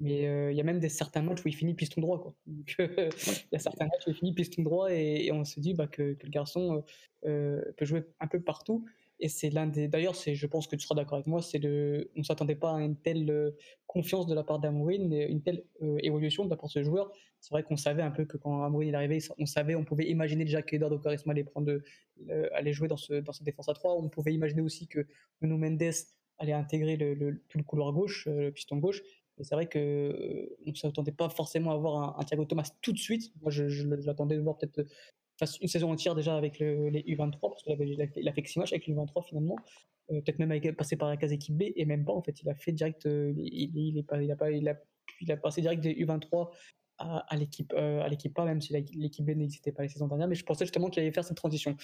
Mais 0.00 0.26
euh, 0.26 0.50
il 0.50 0.56
y 0.56 0.60
a 0.60 0.64
même 0.64 0.80
des 0.80 0.88
certains 0.88 1.22
matchs 1.22 1.44
où 1.44 1.48
il 1.48 1.54
finit 1.54 1.74
piston 1.74 2.00
droit. 2.00 2.20
Quoi. 2.20 2.34
Euh, 2.80 3.10
il 3.18 3.52
y 3.52 3.56
a 3.56 3.58
certains 3.58 3.84
matchs 3.84 4.06
où 4.06 4.10
il 4.10 4.16
finit 4.16 4.34
piston 4.34 4.62
droit 4.62 4.92
et, 4.92 5.30
on 5.32 5.44
se 5.44 5.60
dit 5.60 5.74
bah, 5.74 5.86
que, 5.86 6.16
le 6.20 6.28
garçon 6.28 6.84
euh, 7.24 7.62
peut 7.76 7.84
jouer 7.84 8.04
un 8.20 8.26
peu 8.26 8.40
partout. 8.40 8.84
Et 9.20 9.28
c'est 9.28 9.50
l'un 9.50 9.66
des. 9.66 9.88
D'ailleurs, 9.88 10.14
je 10.14 10.46
pense 10.46 10.66
que 10.66 10.76
tu 10.76 10.84
seras 10.84 10.96
d'accord 10.96 11.14
avec 11.16 11.26
moi. 11.26 11.40
C'est 11.40 11.58
le. 11.58 12.10
On 12.16 12.22
s'attendait 12.22 12.56
pas 12.56 12.76
à 12.76 12.80
une 12.80 12.96
telle 12.96 13.54
confiance 13.86 14.26
de 14.26 14.34
la 14.34 14.42
part 14.42 14.58
d'Amourin, 14.58 15.10
une 15.10 15.42
telle 15.42 15.64
évolution 16.00 16.44
de 16.44 16.50
la 16.50 16.56
part 16.56 16.66
de 16.66 16.72
ce 16.72 16.82
joueur. 16.82 17.12
C'est 17.40 17.50
vrai 17.50 17.62
qu'on 17.62 17.76
savait 17.76 18.02
un 18.02 18.10
peu 18.10 18.24
que 18.24 18.36
quand 18.36 18.64
Amourin 18.64 18.88
est 18.88 18.94
arrivé, 18.94 19.18
on 19.38 19.46
savait, 19.46 19.74
on 19.74 19.84
pouvait 19.84 20.06
imaginer 20.08 20.44
déjà 20.44 20.62
qu'Eduardo 20.62 20.98
Carisma 20.98 21.32
allait 21.32 21.44
prendre, 21.44 21.78
allait 22.52 22.72
jouer 22.72 22.88
dans 22.88 22.96
ce 22.96 23.14
dans 23.14 23.32
cette 23.32 23.44
défense 23.44 23.68
à 23.68 23.74
3 23.74 23.94
On 23.94 24.08
pouvait 24.08 24.34
imaginer 24.34 24.62
aussi 24.62 24.88
que 24.88 25.06
Nuno 25.40 25.58
Mendes 25.58 25.92
aller 26.38 26.52
intégrer 26.52 26.98
tout 27.48 27.58
le 27.58 27.64
couloir 27.64 27.92
gauche, 27.92 28.26
euh, 28.28 28.44
le 28.44 28.52
piston 28.52 28.76
gauche. 28.78 29.02
Et 29.38 29.44
c'est 29.44 29.54
vrai 29.54 29.66
que 29.66 29.78
euh, 29.78 30.56
on 30.66 30.70
ne 30.70 30.76
s'attendait 30.76 31.12
pas 31.12 31.28
forcément 31.28 31.72
à 31.72 31.76
voir 31.76 32.18
un, 32.18 32.24
Thiago 32.24 32.44
Thomas 32.44 32.70
tout 32.82 32.92
de 32.92 32.98
suite. 32.98 33.32
Moi, 33.42 33.50
je, 33.50 33.64
l'attendais 34.06 34.36
de 34.36 34.42
voir 34.42 34.56
peut-être 34.56 34.88
euh, 35.42 35.46
une 35.60 35.68
saison 35.68 35.92
entière 35.92 36.14
déjà 36.14 36.36
avec 36.36 36.58
les 36.58 37.02
U23, 37.02 37.38
parce 37.40 37.62
qu'il 37.62 38.28
a, 38.28 38.32
fait 38.32 38.46
6 38.46 38.58
matchs 38.58 38.72
avec 38.72 38.86
les 38.86 38.94
U23 38.94 39.26
finalement. 39.26 39.56
peut-être 40.08 40.38
même 40.38 40.50
avec, 40.50 40.76
passé 40.76 40.96
par 40.96 41.08
la 41.08 41.16
case 41.16 41.32
équipe 41.32 41.56
B, 41.56 41.64
et 41.74 41.84
même 41.84 42.04
pas 42.04 42.12
en 42.12 42.22
fait. 42.22 42.40
Il 42.42 42.48
a 42.48 42.54
fait 42.54 42.72
direct, 42.72 43.04
il, 43.04 43.38
il, 43.38 43.96
il, 43.96 43.98
a 43.98 44.02
pas, 44.36 44.50
il, 44.50 44.68
a, 44.68 44.76
il 45.20 45.32
a 45.32 45.36
passé 45.36 45.60
direct 45.60 45.82
des 45.82 45.94
U23 45.94 46.50
à, 46.98 47.36
l'équipe 47.36 47.72
euh, 47.76 48.02
à 48.02 48.08
l'équipe 48.08 48.32
pas 48.32 48.44
même 48.44 48.60
si 48.60 48.72
l'équipe 48.72 49.24
B 49.24 49.30
n'existait 49.30 49.72
pas 49.72 49.82
les 49.82 49.88
saisons 49.88 50.06
dernières 50.06 50.28
mais 50.28 50.34
je 50.34 50.44
pensais 50.44 50.64
justement 50.64 50.88
qu'il 50.88 51.02
allait 51.02 51.12
faire 51.12 51.24
cette 51.24 51.36
transition 51.36 51.76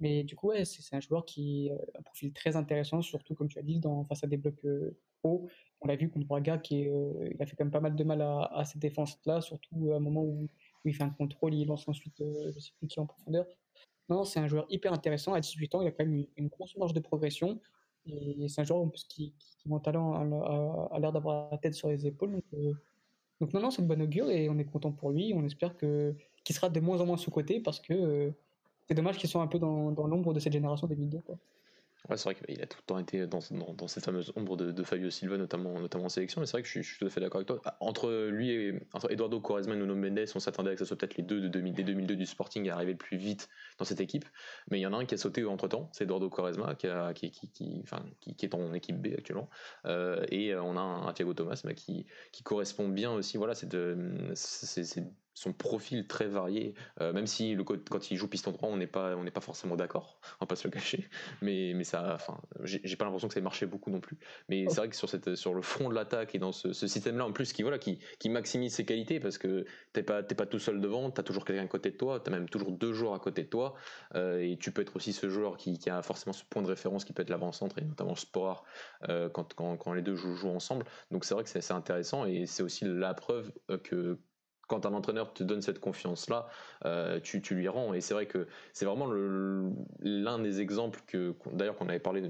mais 0.00 0.24
du 0.24 0.34
coup 0.34 0.48
ouais 0.48 0.64
c'est 0.64 0.94
un 0.94 1.00
joueur 1.00 1.24
qui 1.24 1.70
a 1.70 1.74
euh, 1.74 1.98
un 1.98 2.02
profil 2.02 2.32
très 2.32 2.56
intéressant 2.56 3.00
surtout 3.02 3.34
comme 3.34 3.48
tu 3.48 3.58
as 3.58 3.62
dit 3.62 3.80
face 4.08 4.24
à 4.24 4.26
des 4.26 4.36
blocs 4.36 4.64
euh, 4.64 4.96
hauts 5.22 5.48
on 5.80 5.86
l'a 5.86 5.96
vu 5.96 6.10
contre 6.10 6.26
Braga 6.26 6.58
qui 6.58 6.80
il 6.80 7.36
a 7.40 7.46
fait 7.46 7.54
quand 7.56 7.64
même 7.64 7.70
pas 7.70 7.80
mal 7.80 7.94
de 7.94 8.04
mal 8.04 8.20
à, 8.22 8.64
cette 8.64 8.80
défense 8.80 9.18
là 9.24 9.40
surtout 9.40 9.92
à 9.92 9.96
un 9.96 10.00
moment 10.00 10.22
où, 10.22 10.48
il 10.90 10.94
fait 10.94 11.04
un 11.04 11.10
contrôle 11.10 11.54
il 11.54 11.66
lance 11.66 11.88
ensuite 11.88 12.16
je 12.18 12.58
sais 12.58 12.72
plus 12.78 12.86
qui 12.88 13.00
en 13.00 13.06
profondeur 13.06 13.46
non 14.08 14.24
c'est 14.24 14.40
un 14.40 14.46
joueur 14.46 14.66
hyper 14.70 14.92
intéressant 14.92 15.34
à 15.34 15.40
18 15.40 15.74
ans 15.74 15.82
il 15.82 15.88
a 15.88 15.90
quand 15.90 16.04
même 16.04 16.26
une, 16.36 16.48
grosse 16.48 16.76
marge 16.76 16.94
de 16.94 17.00
progression 17.00 17.60
et 18.06 18.48
c'est 18.48 18.60
un 18.60 18.64
joueur 18.64 18.88
qui, 18.92 19.06
qui, 19.08 19.34
qui, 19.58 19.68
talent 19.82 20.14
a, 20.14 20.98
l'air 20.98 21.12
d'avoir 21.12 21.50
la 21.50 21.58
tête 21.58 21.74
sur 21.74 21.88
les 21.88 22.06
épaules 22.06 22.32
donc 22.52 22.76
donc 23.40 23.52
non, 23.52 23.60
non, 23.60 23.70
c'est 23.70 23.82
une 23.82 23.88
bonne 23.88 24.02
augure 24.02 24.30
et 24.30 24.48
on 24.48 24.58
est 24.58 24.64
content 24.64 24.92
pour 24.92 25.10
lui. 25.10 25.32
On 25.34 25.44
espère 25.44 25.76
que 25.76 26.14
qu'il 26.44 26.54
sera 26.54 26.68
de 26.68 26.80
moins 26.80 27.00
en 27.00 27.06
moins 27.06 27.16
sous-côté 27.16 27.60
parce 27.60 27.80
que 27.80 27.92
euh, 27.92 28.30
c'est 28.86 28.94
dommage 28.94 29.18
qu'il 29.18 29.28
soit 29.28 29.42
un 29.42 29.48
peu 29.48 29.58
dans, 29.58 29.90
l'ombre 29.90 30.32
de 30.32 30.40
cette 30.40 30.52
génération 30.52 30.86
2002. 30.86 31.20
Quoi. 31.20 31.36
Ouais, 32.08 32.16
c'est 32.16 32.24
vrai 32.24 32.34
qu'il 32.36 32.62
a 32.62 32.66
tout 32.66 32.78
le 32.80 32.86
temps 32.86 32.98
été 32.98 33.26
dans, 33.26 33.40
dans, 33.50 33.88
cette 33.88 34.04
fameuse 34.04 34.32
ombre 34.36 34.56
de, 34.56 34.82
Fabio 34.84 35.10
Silva, 35.10 35.36
notamment, 35.36 35.80
notamment 35.80 36.04
en 36.04 36.08
sélection, 36.08 36.40
mais 36.40 36.46
c'est 36.46 36.52
vrai 36.52 36.62
que 36.62 36.68
je 36.68 36.80
suis, 36.80 36.98
tout 36.98 37.06
à 37.06 37.10
fait 37.10 37.20
d'accord 37.20 37.38
avec 37.38 37.48
toi. 37.48 37.60
Ah, 37.64 37.76
entre 37.80 38.28
lui 38.28 38.50
et 38.50 38.74
Eduardo 39.10 39.40
Quaresma 39.40 39.74
et 39.74 39.76
Nuno 39.76 39.96
Mendes, 39.96 40.26
on 40.34 40.38
s'attendait 40.38 40.70
à 40.70 40.74
que 40.74 40.78
ce 40.78 40.84
soit 40.84 40.96
peut-être 40.96 41.16
les 41.16 41.24
deux 41.24 41.40
de 41.40 41.48
2000, 41.48 41.74
des 41.74 41.82
2002 41.82 42.14
du 42.14 42.26
Sporting 42.26 42.68
à 42.68 42.74
arriver 42.74 42.92
le 42.92 42.98
plus 42.98 43.16
vite 43.16 43.48
dans 43.78 43.84
cette 43.84 44.00
équipe, 44.00 44.24
mais 44.70 44.78
il 44.78 44.82
y 44.82 44.86
en 44.86 44.92
a 44.92 44.96
un 44.96 45.04
qui 45.04 45.14
a 45.14 45.18
sauté 45.18 45.44
entre 45.44 45.66
temps, 45.66 45.90
c'est 45.92 46.04
Eduardo 46.04 46.30
Quaresma, 46.30 46.76
qui, 46.76 46.88
qui, 47.30 47.48
qui, 47.50 47.80
enfin, 47.82 48.04
qui, 48.20 48.46
est 48.46 48.54
en 48.54 48.72
équipe 48.72 49.00
B 49.02 49.14
actuellement, 49.18 49.50
euh, 49.86 50.24
et 50.30 50.54
on 50.54 50.76
a 50.76 50.80
un, 50.80 51.12
Thiago 51.12 51.34
Thomas 51.34 51.60
qui, 51.74 52.06
qui 52.30 52.42
correspond 52.44 52.88
bien 52.88 53.12
aussi, 53.12 53.36
voilà, 53.36 53.54
c'est 53.54 53.68
son 55.36 55.52
profil 55.52 56.06
très 56.06 56.26
varié, 56.26 56.74
euh, 57.02 57.12
même 57.12 57.26
si 57.26 57.54
le, 57.54 57.62
quand 57.62 58.10
il 58.10 58.16
joue 58.16 58.26
piston 58.26 58.52
droit, 58.52 58.70
on 58.70 58.78
n'est 58.78 58.86
pas, 58.86 59.14
on 59.16 59.22
n'est 59.22 59.30
pas 59.30 59.42
forcément 59.42 59.76
d'accord, 59.76 60.18
on 60.40 60.44
va 60.44 60.46
pas 60.46 60.56
se 60.56 60.66
le 60.66 60.72
cacher, 60.72 61.06
mais, 61.42 61.74
mais 61.74 61.84
ça, 61.84 62.14
enfin, 62.14 62.40
j'ai 62.62 62.96
pas 62.96 63.04
l'impression 63.04 63.28
que 63.28 63.34
ça 63.34 63.40
ait 63.40 63.42
marché 63.42 63.66
beaucoup 63.66 63.90
non 63.90 64.00
plus. 64.00 64.16
Mais 64.48 64.64
c'est 64.70 64.76
vrai 64.76 64.88
que 64.88 64.96
sur, 64.96 65.10
cette, 65.10 65.34
sur 65.34 65.52
le 65.52 65.60
front 65.60 65.90
de 65.90 65.94
l'attaque 65.94 66.34
et 66.34 66.38
dans 66.38 66.52
ce, 66.52 66.72
système-là, 66.72 67.26
en 67.26 67.32
plus, 67.32 67.52
qui, 67.52 67.62
voilà, 67.62 67.78
qui, 67.78 67.98
qui 68.18 68.30
maximise 68.30 68.74
ses 68.74 68.86
qualités, 68.86 69.20
parce 69.20 69.36
que 69.36 69.66
t'es 69.92 70.02
pas, 70.02 70.22
pas 70.22 70.46
tout 70.46 70.58
seul 70.58 70.80
devant, 70.80 71.10
tu 71.10 71.20
as 71.20 71.24
toujours 71.24 71.44
quelqu'un 71.44 71.64
à 71.64 71.68
côté 71.68 71.90
de 71.90 71.96
toi, 71.96 72.18
tu 72.18 72.30
as 72.30 72.32
même 72.32 72.48
toujours 72.48 72.72
deux 72.72 72.94
joueurs 72.94 73.12
à 73.12 73.18
côté 73.18 73.42
de 73.42 73.48
toi, 73.48 73.74
euh, 74.14 74.40
et 74.40 74.56
tu 74.56 74.72
peux 74.72 74.80
être 74.80 74.96
aussi 74.96 75.12
ce 75.12 75.28
joueur 75.28 75.58
qui, 75.58 75.78
a 75.90 76.00
forcément 76.00 76.32
ce 76.32 76.44
point 76.44 76.62
de 76.62 76.68
référence 76.68 77.04
qui 77.04 77.12
peut 77.12 77.20
être 77.20 77.30
l'avant-centre, 77.30 77.78
et 77.78 77.84
notamment 77.84 78.16
Sport, 78.16 78.64
euh, 79.10 79.28
quand, 79.28 79.52
quand, 79.52 79.76
quand, 79.76 79.92
les 79.92 80.00
deux 80.00 80.16
jouent, 80.16 80.34
jouent 80.34 80.48
ensemble. 80.48 80.86
Donc 81.10 81.26
c'est 81.26 81.34
vrai 81.34 81.44
que 81.44 81.50
c'est 81.50 81.70
intéressant, 81.72 82.24
et 82.24 82.46
c'est 82.46 82.62
aussi 82.62 82.86
la 82.86 83.12
preuve 83.12 83.52
que 83.84 84.18
quand 84.66 84.86
un 84.86 84.94
entraîneur 84.94 85.32
te 85.32 85.42
donne 85.42 85.62
cette 85.62 85.80
confiance-là, 85.80 86.48
euh, 86.84 87.20
tu, 87.20 87.40
lui 87.54 87.68
rends. 87.68 87.94
Et 87.94 88.00
c'est 88.00 88.14
vrai 88.14 88.26
que 88.26 88.46
c'est 88.72 88.84
vraiment 88.84 89.08
l'un 90.00 90.38
des 90.38 90.60
exemples 90.60 91.00
que, 91.06 91.34
d'ailleurs, 91.52 91.76
qu'on 91.76 91.88
avait 91.88 91.98
parlé, 92.00 92.22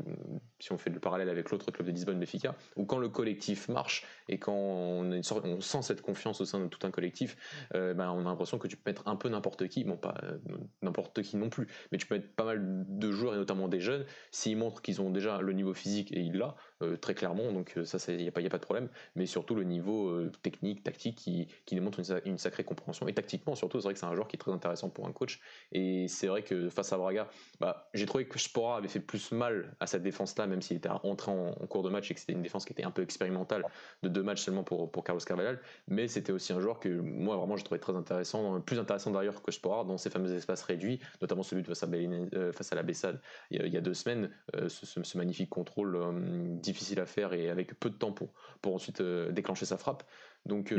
si 0.59 0.73
on 0.73 0.79
fait 0.79 0.91
le 0.91 1.01
parallèle 1.01 1.29
avec 1.29 1.51
l'autre 1.51 1.71
club 1.71 1.87
de 1.87 1.93
Lisbonne, 1.93 2.19
Benfica, 2.19 2.55
où 2.77 2.85
quand 2.85 2.99
le 2.99 3.09
collectif 3.09 3.69
marche 3.69 4.07
et 4.29 4.39
quand 4.39 4.55
on, 4.55 5.23
sent 5.23 5.83
cette 5.83 6.03
confiance 6.03 6.41
au 6.41 6.45
sein 6.45 6.61
de 6.61 6.67
tout 6.67 6.87
un 6.87 6.91
collectif, 6.91 7.37
euh, 7.75 7.95
ben, 7.95 8.11
on 8.11 8.21
a 8.21 8.25
l'impression 8.25 8.59
que 8.59 8.69
tu 8.69 8.77
peux 8.77 8.91
mettre 8.91 9.07
un 9.09 9.17
peu 9.17 9.29
n'importe 9.29 9.69
qui, 9.69 9.85
bon 9.85 9.97
pas 9.97 10.15
euh, 10.23 10.39
n'importe 10.83 11.23
qui 11.23 11.37
non 11.37 11.49
plus, 11.49 11.67
mais 11.91 11.99
tu 11.99 12.07
peux 12.07 12.17
mettre 12.17 12.29
pas 12.35 12.45
mal 12.45 12.85
de 12.89 13.13
joueurs 13.13 13.35
et 13.35 13.39
notamment 13.39 13.69
des 13.69 13.81
jeunes, 13.81 14.05
s'ils 14.31 14.57
montrent 14.57 14.83
qu'ils 14.83 15.01
ont 15.01 15.11
déjà 15.11 15.41
le 15.41 15.53
niveau 15.53 15.75
physique 15.75 16.13
et 16.13 16.21
il 16.21 16.37
l'a, 16.37 16.57
très 17.01 17.15
clairement, 17.15 17.53
donc 17.53 17.79
ça, 17.85 17.99
il 18.13 18.19
n'y 18.19 18.27
a, 18.27 18.29
a 18.29 18.31
pas 18.31 18.43
de 18.43 18.59
problème, 18.59 18.89
mais 19.15 19.27
surtout 19.27 19.55
le 19.55 19.65
niveau 19.65 20.27
technique, 20.43 20.83
tactique 20.83 21.17
qui, 21.17 21.49
qui 21.65 21.75
démontre 21.75 22.01
une, 22.25 22.39
sacrée 22.39 22.65
compréhension. 22.65 23.09
Et 23.09 23.15
tactiquement, 23.15 23.55
surtout, 23.55 23.81
c'est 23.81 23.85
vrai 23.85 23.95
que 23.95 24.01
c'est 24.01 24.07
un 24.07 24.15
joueur 24.15 24.29
qui 24.29 24.37
est 24.37 24.39
très 24.39 24.53
intéressant 24.53 24.89
pour 24.89 25.07
un 25.07 25.13
coach. 25.13 25.41
Et 25.73 26.09
c'est 26.09 26.27
vrai 26.27 26.43
que 26.43 26.69
face 26.69 26.93
à 26.93 26.99
Braga, 26.99 27.29
bah, 27.61 27.89
j'ai 27.95 28.07
trouvé 28.07 28.27
que 28.27 28.39
Spora 28.39 28.77
avait 28.79 28.89
fait 28.89 29.01
plus 29.01 29.33
mal 29.33 29.75
à 29.81 29.87
cette 29.87 30.03
défense-là, 30.03 30.47
même 30.47 30.63
s'il 30.63 30.77
était 30.77 30.89
entré 30.89 31.31
en, 31.31 31.53
cours 31.67 31.83
de 31.83 31.91
match 31.91 32.11
et 32.11 32.15
que 32.15 32.21
c'était 32.21 32.33
une 32.33 32.43
défense 32.43 32.65
qui 32.65 32.73
était 32.73 32.85
un 32.85 32.91
peu 32.91 33.03
expérimentale 33.03 33.65
de 34.03 34.09
deux 34.09 34.23
matchs 34.23 34.43
seulement 34.43 34.63
pour, 34.63 34.91
pour 34.91 35.05
Carlos 35.05 35.21
Carvalhal. 35.21 35.61
Mais 35.89 36.09
c'était 36.09 36.33
aussi 36.33 36.53
un 36.53 36.61
joueur 36.61 36.81
que 36.81 36.89
moi, 36.89 37.37
vraiment, 37.37 37.57
j'ai 37.57 37.65
trouvé 37.65 37.81
très 37.81 37.95
intéressant, 37.95 38.61
plus 38.61 38.79
intéressant 38.79 39.11
d'ailleurs 39.11 39.43
que 39.43 39.53
Spora 39.53 39.85
dans 39.85 39.99
ces 39.99 40.11
fameux 40.11 40.33
espaces 40.35 40.63
réduits, 40.63 41.01
notamment 41.21 41.43
celui 41.43 41.65
face 41.65 41.83
à, 41.83 41.87
euh, 41.87 42.53
face 42.53 42.73
à 42.73 42.77
la 42.77 42.83
Bessade 42.83 43.21
il 43.51 43.67
y, 43.67 43.77
a, 43.77 43.81
deux 43.81 43.95
semaines, 43.95 44.31
euh, 44.55 44.69
ce, 44.69 45.19
magnifique 45.19 45.51
contrôle 45.51 45.97
euh, 45.97 46.13
difficile 46.67 47.01
à 47.01 47.07
faire 47.07 47.33
et 47.33 47.49
avec 47.49 47.79
peu 47.79 47.91
de 47.91 47.97
temps 47.97 48.13
pour, 48.13 48.29
pour 48.61 48.75
ensuite 48.75 49.03
déclencher 49.03 49.65
sa 49.67 49.77
frappe. 49.77 50.05
Donc, 50.45 50.73
hein, 50.73 50.77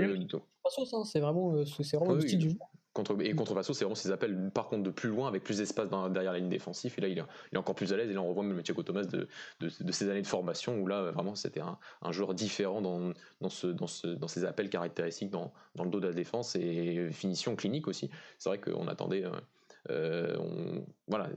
c'est 1.10 1.20
vraiment, 1.20 1.66
c'est 1.66 1.98
vraiment 1.98 2.14
le 2.14 2.22
style 2.22 2.40
du 2.40 2.50
jeu. 2.52 2.58
Contre, 2.98 3.16
et 3.22 3.36
contre 3.36 3.54
Vasso, 3.54 3.74
c'est 3.76 3.84
vraiment 3.84 3.94
ses 3.94 4.12
appels, 4.12 4.50
par 4.52 4.70
contre, 4.70 4.82
de 4.82 4.90
plus 4.90 5.10
loin, 5.10 5.28
avec 5.28 5.44
plus 5.44 5.58
d'espace 5.58 5.88
derrière 5.88 6.32
la 6.32 6.40
ligne 6.40 6.50
défensive. 6.50 6.96
Et 6.98 7.02
là, 7.02 7.08
il 7.08 7.20
est, 7.20 7.58
encore 7.58 7.76
plus 7.76 7.94
à 7.94 7.98
l'aise. 7.98 8.10
Et 8.10 8.14
là, 8.14 8.24
on 8.24 8.30
revoit 8.30 8.44
même 8.44 8.64
Thiago 8.64 8.82
Thomas 8.82 9.04
de, 9.04 9.28
de, 9.60 9.92
ses 9.92 10.10
années 10.10 10.24
de 10.24 10.28
formation, 10.28 10.80
où 10.80 10.88
là, 10.88 11.12
vraiment, 11.12 11.36
c'était 11.36 11.60
un, 11.60 11.78
un, 12.02 12.12
joueur 12.12 12.34
différent 12.34 12.82
dans, 12.82 13.14
dans, 13.40 13.50
ce, 13.50 13.68
dans, 13.68 13.86
ce, 13.86 14.08
dans 14.08 14.28
ses 14.28 14.46
appels 14.46 14.72
caractéristiques 14.72 15.30
dans, 15.30 15.54
dans, 15.76 15.84
le 15.84 15.92
dos 15.92 16.00
de 16.00 16.08
la 16.08 16.14
défense 16.14 16.56
et 16.56 17.12
finition 17.12 17.56
clinique 17.56 17.88
aussi. 17.88 18.10
C'est 18.40 18.50
vrai 18.50 18.60
qu'on 18.60 18.88
attendait. 18.88 19.26
Euh, 19.26 19.32
on, 19.90 20.86
voilà, 21.08 21.30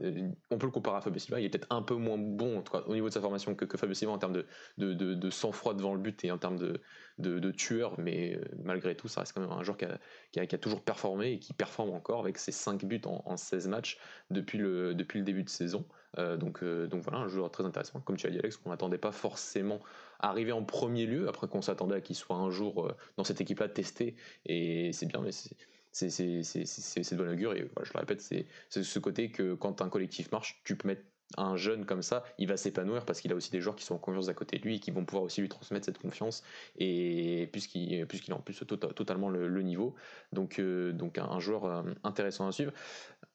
on 0.49 0.57
peut 0.57 0.65
le 0.65 0.71
comparer 0.71 0.97
à 0.97 1.01
Fabio 1.01 1.19
Silva. 1.19 1.39
Il 1.39 1.45
est 1.45 1.49
peut-être 1.49 1.67
un 1.69 1.81
peu 1.81 1.95
moins 1.95 2.17
bon 2.17 2.63
au 2.85 2.93
niveau 2.93 3.07
de 3.07 3.13
sa 3.13 3.21
formation 3.21 3.55
que, 3.55 3.77
Fabio 3.77 3.93
Silva 3.93 4.13
en 4.13 4.17
termes 4.17 4.43
de, 4.77 5.29
sang-froid 5.29 5.73
devant 5.73 5.93
le 5.93 6.01
but 6.01 6.23
et 6.25 6.31
en 6.31 6.37
termes 6.37 6.57
de, 6.57 7.51
tueur, 7.51 7.97
mais 7.97 8.35
euh, 8.35 8.43
malgré 8.63 8.95
tout, 8.95 9.07
ça 9.07 9.21
reste 9.21 9.33
quand 9.33 9.41
même 9.41 9.51
un 9.51 9.63
joueur 9.63 9.77
qui 9.77 10.39
a, 10.39 10.57
toujours 10.57 10.83
performé 10.83 11.33
et 11.33 11.39
qui 11.39 11.53
performe 11.53 11.91
encore 11.91 12.19
avec 12.19 12.37
ses 12.37 12.51
5 12.51 12.83
buts 12.85 13.01
en, 13.05 13.37
16 13.37 13.67
matchs 13.69 13.97
depuis 14.29 14.57
le, 14.57 14.93
début 14.93 15.43
de 15.43 15.49
saison. 15.49 15.85
Euh, 16.17 16.35
donc, 16.35 16.63
donc 16.63 17.03
voilà, 17.03 17.19
un 17.19 17.27
joueur 17.29 17.49
très 17.51 17.63
intéressant, 17.63 18.01
comme 18.01 18.17
tu 18.17 18.27
as 18.27 18.29
dit 18.29 18.39
Alex, 18.39 18.57
qu'on 18.57 18.71
n'attendait 18.71 18.97
pas 18.97 19.13
forcément 19.13 19.79
arriver 20.19 20.51
en 20.51 20.63
premier 20.63 21.05
lieu, 21.05 21.29
après 21.29 21.47
qu'on 21.47 21.61
s'attendait 21.61 21.95
à 21.95 22.01
qu'il 22.01 22.15
soit 22.15 22.35
un 22.35 22.51
jour 22.51 22.91
dans 23.15 23.23
cette 23.23 23.39
équipe-là 23.39 23.69
testé, 23.69 24.15
et 24.45 24.91
c'est 24.91 25.05
bien, 25.05 25.21
mais 25.21 25.31
c'est 25.31 25.55
c'est 25.91 26.09
de 26.09 27.15
bonne 27.15 27.29
augure. 27.29 27.53
Et 27.53 27.59
je 27.83 27.93
le 27.93 27.99
répète, 27.99 28.21
c'est 28.21 28.47
ce 28.69 28.99
côté 28.99 29.31
que 29.31 29.53
quand 29.53 29.81
un 29.81 29.89
collectif 29.89 30.31
marche, 30.31 30.61
tu 30.63 30.75
peux 30.75 30.87
mettre 30.87 31.03
un 31.37 31.55
jeune 31.55 31.85
comme 31.85 32.01
ça, 32.01 32.23
il 32.37 32.47
va 32.47 32.57
s'épanouir 32.57 33.05
parce 33.05 33.21
qu'il 33.21 33.31
a 33.31 33.35
aussi 33.35 33.51
des 33.51 33.61
joueurs 33.61 33.75
qui 33.75 33.85
sont 33.85 33.95
en 33.95 33.99
confiance 33.99 34.29
à 34.29 34.33
côté 34.33 34.57
de 34.57 34.63
lui 34.63 34.75
et 34.75 34.79
qui 34.79 34.91
vont 34.91 35.05
pouvoir 35.05 35.23
aussi 35.23 35.41
lui 35.41 35.49
transmettre 35.49 35.85
cette 35.85 35.97
confiance. 35.97 36.43
Et 36.77 37.49
puisqu'il 37.51 38.05
puisqu'il 38.07 38.33
a 38.33 38.37
en 38.37 38.39
plus 38.39 38.63
tota-, 38.65 38.93
totalement 38.93 39.29
le, 39.29 39.61
niveau, 39.61 39.95
donc, 40.33 40.59
euh, 40.59 40.91
donc 40.91 41.17
un, 41.17 41.39
joueur 41.39 41.65
euh, 41.65 41.83
intéressant 42.03 42.47
à 42.47 42.51
suivre. 42.51 42.71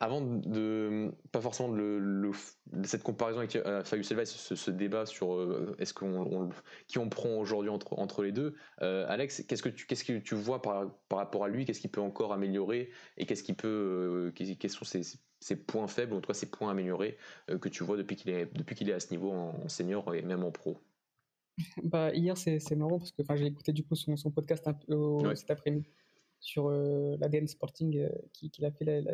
Avant 0.01 0.21
de 0.21 1.11
pas 1.33 1.41
forcément 1.41 1.71
de, 1.71 2.31
cette 2.85 3.03
comparaison 3.03 3.39
avec 3.39 3.57
euh, 3.57 3.83
Fabio 3.85 4.03
Silva 4.03 4.27
ce, 4.27 4.71
débat 4.71 5.07
sur 5.07 5.35
euh, 5.35 5.75
est-ce 5.79 5.95
qu'on 5.95 6.51
qui 6.87 6.99
on 6.99 7.09
prend 7.09 7.31
aujourd'hui 7.39 7.71
entre, 7.71 7.99
entre 7.99 8.23
les 8.23 8.33
deux 8.33 8.55
Alex 8.81 9.45
qu'est-ce 9.49 9.63
que 9.63 9.69
tu 9.69 9.87
que 9.87 10.19
tu 10.19 10.35
vois 10.35 10.61
par, 10.61 10.91
par 11.09 11.19
rapport 11.19 11.45
à 11.45 11.49
lui? 11.49 11.65
Qu'est-ce 11.65 11.81
qu'il 11.81 11.91
peut 11.91 12.01
encore 12.01 12.33
améliorer? 12.33 12.91
Et 13.17 13.25
qu'est-ce 13.25 13.43
qu'il 13.43 13.57
peut 13.57 14.33
quels 14.35 14.71
sont 14.71 14.85
ses, 14.85 15.03
points 15.67 15.89
faibles 15.89 16.13
ou 16.13 16.17
en 16.17 16.21
tout 16.21 16.29
cas 16.29 16.35
ses 16.35 16.51
points 16.51 16.71
améliorés 16.71 17.17
que 17.61 17.69
tu 17.69 17.85
vois 17.85 17.97
depuis 17.97 18.17
qu'il 18.17 18.31
est 18.31 18.47
depuis 18.55 18.75
qu'il 18.75 18.89
est 18.91 18.93
à 18.93 19.01
ce 19.01 19.11
niveau 19.11 19.31
en, 19.33 19.69
senior 19.69 20.15
et 20.15 20.23
même 20.23 20.45
en 20.45 20.51
pro 20.51 20.79
bah 21.85 22.13
hier 22.13 22.37
c'est 22.37 22.77
marrant 22.77 22.99
parce 22.99 23.13
que 23.13 23.23
j'ai 23.37 23.47
écouté 23.47 23.73
du 23.73 23.85
coup 23.85 23.95
son, 23.95 24.17
son 24.17 24.31
podcast 24.31 24.67
un 24.69 25.35
cet 25.35 25.51
après-midi 25.51 25.89
sur 26.41 26.69
euh, 26.69 27.17
l'ADN 27.19 27.47
Sporting 27.47 27.99
euh, 27.99 28.09
qu'il 28.33 28.65
a 28.65 28.71
fait 28.71 29.05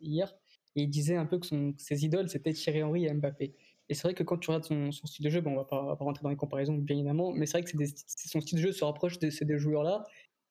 hier. 0.00 0.34
Et 0.74 0.82
il 0.82 0.88
disait 0.88 1.16
un 1.16 1.24
peu 1.24 1.38
que 1.38 1.46
son, 1.46 1.74
ses 1.78 2.04
idoles, 2.04 2.28
c'était 2.28 2.52
Thierry 2.52 2.82
Henry 2.82 3.06
et 3.06 3.14
Mbappé. 3.14 3.54
Et 3.88 3.94
c'est 3.94 4.02
vrai 4.02 4.14
que 4.14 4.22
quand 4.22 4.36
tu 4.36 4.50
regardes 4.50 4.64
son, 4.64 4.90
style 4.92 5.24
de 5.24 5.30
jeu, 5.30 5.40
bon, 5.40 5.58
on 5.58 5.64
pas, 5.64 5.82
va 5.84 5.96
pas 5.96 6.04
rentrer 6.04 6.22
dans 6.22 6.28
les 6.28 6.36
comparaisons, 6.36 6.74
bien 6.74 6.96
évidemment, 6.96 7.32
mais 7.32 7.46
c'est 7.46 7.58
vrai 7.58 7.62
que 7.62 7.86
son 8.06 8.40
style 8.40 8.58
de 8.58 8.62
jeu 8.62 8.72
se 8.72 8.84
rapproche 8.84 9.18
de 9.18 9.30
ces 9.30 9.44
deux 9.44 9.58
joueurs-là. 9.58 10.04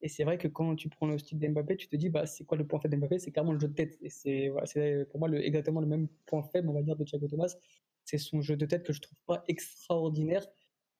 Et 0.05 0.07
c'est 0.07 0.23
vrai 0.23 0.37
que 0.37 0.47
quand 0.47 0.75
tu 0.75 0.87
prends 0.87 1.07
le 1.07 1.17
style 1.17 1.39
d'Mbappé, 1.39 1.77
tu 1.77 1.87
te 1.87 1.95
dis, 1.95 2.09
bah, 2.09 2.27
c'est 2.27 2.43
quoi 2.43 2.59
le 2.59 2.67
point 2.67 2.79
faible 2.79 2.95
d'Mbappé? 2.95 3.17
C'est 3.17 3.31
clairement 3.31 3.53
le 3.53 3.59
jeu 3.59 3.69
de 3.69 3.73
tête. 3.73 3.97
Et 4.03 4.11
c'est 4.11 4.49
voilà, 4.49 4.67
pour 5.05 5.19
moi 5.19 5.27
exactement 5.31 5.81
le 5.81 5.87
même 5.87 6.07
point 6.27 6.43
faible, 6.43 6.69
on 6.69 6.73
va 6.73 6.83
dire, 6.83 6.95
de 6.95 7.03
Thiago 7.03 7.27
Thomas. 7.27 7.55
C'est 8.03 8.19
son 8.19 8.39
jeu 8.39 8.55
de 8.55 8.67
tête 8.67 8.83
que 8.83 8.93
je 8.93 9.01
trouve 9.01 9.17
pas 9.25 9.43
extraordinaire. 9.47 10.45